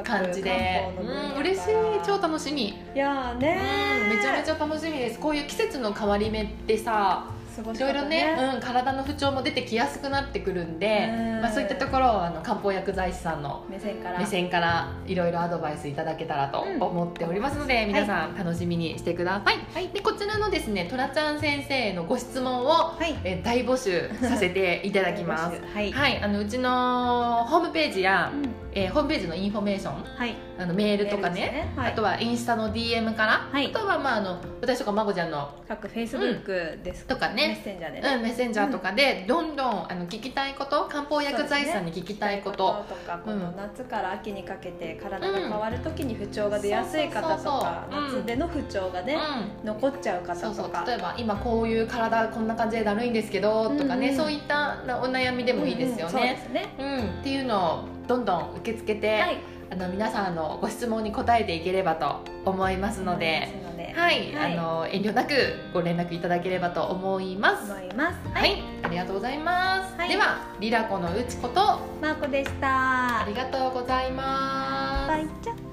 [0.04, 0.90] 感じで。
[1.00, 1.68] うん嬉しい。
[2.04, 2.70] 超楽しみ。
[2.70, 3.60] いやーね
[4.06, 5.20] うんめちゃめちゃ楽しみです。
[5.20, 7.26] こういう季節の変わり目ってさ
[7.58, 11.42] いろいろ方ね、うん、体の不調も出てきやすくなってくるんで、うん。
[11.42, 14.20] まあ、そういったところをあの漢方薬剤師さんの目線から。
[14.20, 16.82] 目線からいろいろアドバイスいただけたらとうん。
[16.82, 19.90] 思っておりますので、皆さん楽しみにしてください、はい。
[19.90, 23.18] でこちらのですねトラちゃん先生へのご質問を、はい。
[23.24, 25.62] えー大募集させていただきます。
[25.74, 26.22] はい、はい。
[26.22, 30.36] あのうちのホームページや、うんえーホームページのインフォメーションはい。
[30.60, 31.42] あのメールとかね。
[31.42, 31.74] ね。
[31.76, 31.94] はい。
[31.94, 33.68] あとはインスタの DM から、はい。
[33.68, 37.06] あとはまああの私とかまこちゃんの各フェイスブックです。
[37.06, 37.48] とかね。
[37.48, 42.86] メッセンジャーでね、うん、メッセンジャーとかでどんどんあの聞きたいこと漢方薬剤師さんに聞きたいこと。
[42.88, 43.40] とかこうん。
[43.40, 49.18] の夏から秋にかけて体が変わる時に不調が出やすい方とか夏での不調がね、
[49.64, 50.66] う残っちゃう方ん、そうそう。
[50.66, 54.14] とか例えば今こういう体こんな感じでだるいんですけどとかね、うん。
[54.14, 56.20] うんそういったお悩みでもいいですようんうん。
[56.20, 56.76] そうでね、すね。
[56.78, 57.20] うん。
[57.22, 59.38] っていうのをどんどん受け付けて、はい。
[59.72, 63.48] あの皆さんのご質問に答えていければと思いますので、
[63.96, 65.36] はい、はいあの遠慮なく
[65.74, 67.72] ご連絡いただければと思います。
[67.72, 67.94] 思い。
[67.94, 69.96] ますはい、ありがとうございます。
[69.96, 70.10] はい。
[70.10, 71.62] では、リラコのうちこと
[72.02, 73.22] マーコでした。
[73.22, 75.08] ありがとうございます。
[75.08, 75.69] バイチャ